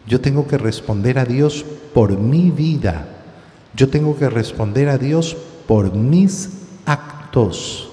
Yo 0.07 0.19
tengo 0.19 0.45
que 0.45 0.57
responder 0.57 1.19
a 1.19 1.23
Dios 1.23 1.63
por 1.93 2.17
mi 2.17 2.51
vida. 2.51 3.07
Yo 3.77 3.87
tengo 3.87 4.17
que 4.17 4.29
responder 4.29 4.89
a 4.89 4.97
Dios 4.97 5.37
por 5.67 5.93
mis 5.93 6.60
actos. 6.85 7.89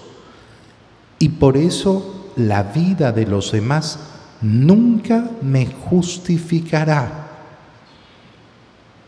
Y 1.18 1.31
por 1.31 1.57
eso 1.57 2.33
la 2.37 2.62
vida 2.62 3.12
de 3.12 3.27
los 3.27 3.53
demás 3.53 3.98
nunca 4.40 5.31
me 5.42 5.66
justificará. 5.66 7.27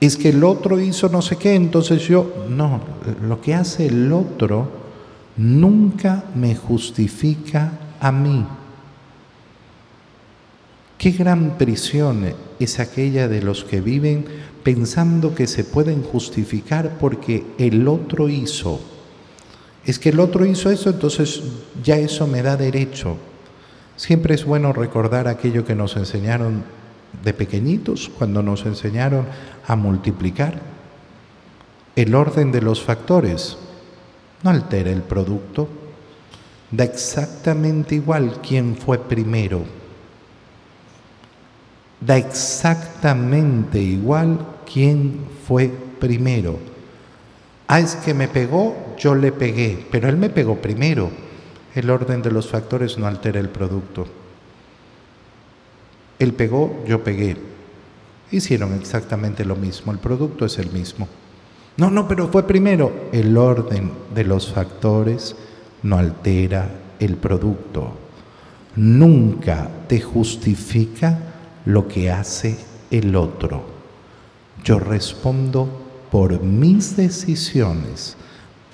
Es 0.01 0.17
que 0.17 0.31
el 0.31 0.43
otro 0.45 0.81
hizo 0.81 1.09
no 1.09 1.21
sé 1.23 1.37
qué, 1.37 1.55
entonces 1.55 2.03
yo, 2.09 2.47
no, 2.49 2.81
lo 3.23 3.41
que 3.41 3.55
hace 3.55 3.87
el 3.87 4.13
otro 4.13 4.69
nunca 5.37 6.25
me 6.35 6.57
justifica 6.57 7.73
a 8.01 8.11
mí. 8.11 8.47
Qué 10.97 11.13
gran 11.13 11.57
prisión 11.57 12.35
es 12.59 12.79
aquella 12.79 13.29
de 13.29 13.43
los 13.43 13.65
que 13.65 13.81
viven 13.81 14.25
pensando 14.63 15.35
que 15.35 15.47
se 15.47 15.65
pueden 15.65 16.03
justificar 16.03 16.99
porque 16.99 17.45
el 17.59 17.89
otro 17.89 18.29
hizo. 18.29 18.81
Es 19.91 19.99
que 19.99 20.11
el 20.11 20.21
otro 20.21 20.45
hizo 20.45 20.71
eso, 20.71 20.91
entonces 20.91 21.43
ya 21.83 21.97
eso 21.97 22.29
me 22.29 22.43
da 22.43 22.57
derecho. 22.57 23.17
Siempre 23.97 24.37
es 24.37 24.45
bueno 24.45 24.73
recordar 24.73 25.27
aquello 25.27 25.65
que 25.65 25.75
nos 25.75 25.97
enseñaron 25.97 26.63
de 27.25 27.35
pequeñitos, 27.35 28.09
cuando 28.17 28.41
nos 28.41 28.65
enseñaron 28.65 29.27
a 29.67 29.75
multiplicar. 29.75 30.61
El 31.97 32.15
orden 32.15 32.53
de 32.53 32.63
los 32.63 32.81
factores 32.81 33.59
no 34.45 34.51
altera 34.51 34.93
el 34.93 35.03
producto, 35.03 35.69
da 36.71 36.85
exactamente 36.85 37.97
igual 37.97 38.41
quién 38.41 38.77
fue 38.77 38.99
primero 38.99 39.65
da 42.01 42.17
exactamente 42.17 43.79
igual 43.79 44.39
quién 44.71 45.21
fue 45.47 45.69
primero. 45.99 46.59
Ah, 47.69 47.81
es 47.81 47.95
que 47.97 48.15
me 48.15 48.27
pegó, 48.27 48.75
yo 49.01 49.15
le 49.15 49.33
pegué, 49.33 49.87
pero 49.91 50.09
él 50.09 50.17
me 50.19 50.29
pegó 50.31 50.61
primero. 50.61 51.11
El 51.75 51.89
orden 51.89 52.21
de 52.21 52.31
los 52.31 52.49
factores 52.49 52.99
no 52.99 53.07
altera 53.07 53.41
el 53.41 53.49
producto. 53.49 54.07
Él 56.19 56.35
pegó, 56.35 56.85
yo 56.87 57.03
pegué. 57.03 57.37
Hicieron 58.31 58.75
exactamente 58.75 59.45
lo 59.45 59.57
mismo, 59.57 59.91
el 59.91 59.99
producto 59.99 60.45
es 60.45 60.59
el 60.59 60.71
mismo. 60.71 61.09
No, 61.79 61.91
no, 61.91 62.07
pero 62.07 62.29
fue 62.29 62.47
primero. 62.47 63.09
El 63.11 63.37
orden 63.39 63.91
de 64.15 64.25
los 64.25 64.53
factores 64.53 65.35
no 65.83 65.97
altera 65.97 66.69
el 66.99 67.17
producto. 67.17 67.95
Nunca 68.77 69.71
te 69.89 70.01
justifica 70.01 71.19
lo 71.65 71.89
que 71.89 72.11
hace 72.11 72.59
el 72.91 73.17
otro. 73.17 73.65
Yo 74.63 74.79
respondo 74.79 75.69
por 76.11 76.43
mis 76.43 76.97
decisiones, 76.97 78.17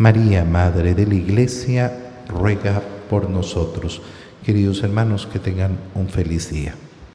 María, 0.00 0.46
Madre 0.46 0.94
de 0.94 1.06
la 1.06 1.14
Iglesia, 1.14 1.92
ruega 2.26 2.80
por 3.10 3.28
nosotros. 3.28 4.00
Queridos 4.42 4.82
hermanos, 4.82 5.28
que 5.30 5.38
tengan 5.38 5.76
un 5.94 6.08
feliz 6.08 6.50
día. 6.50 6.74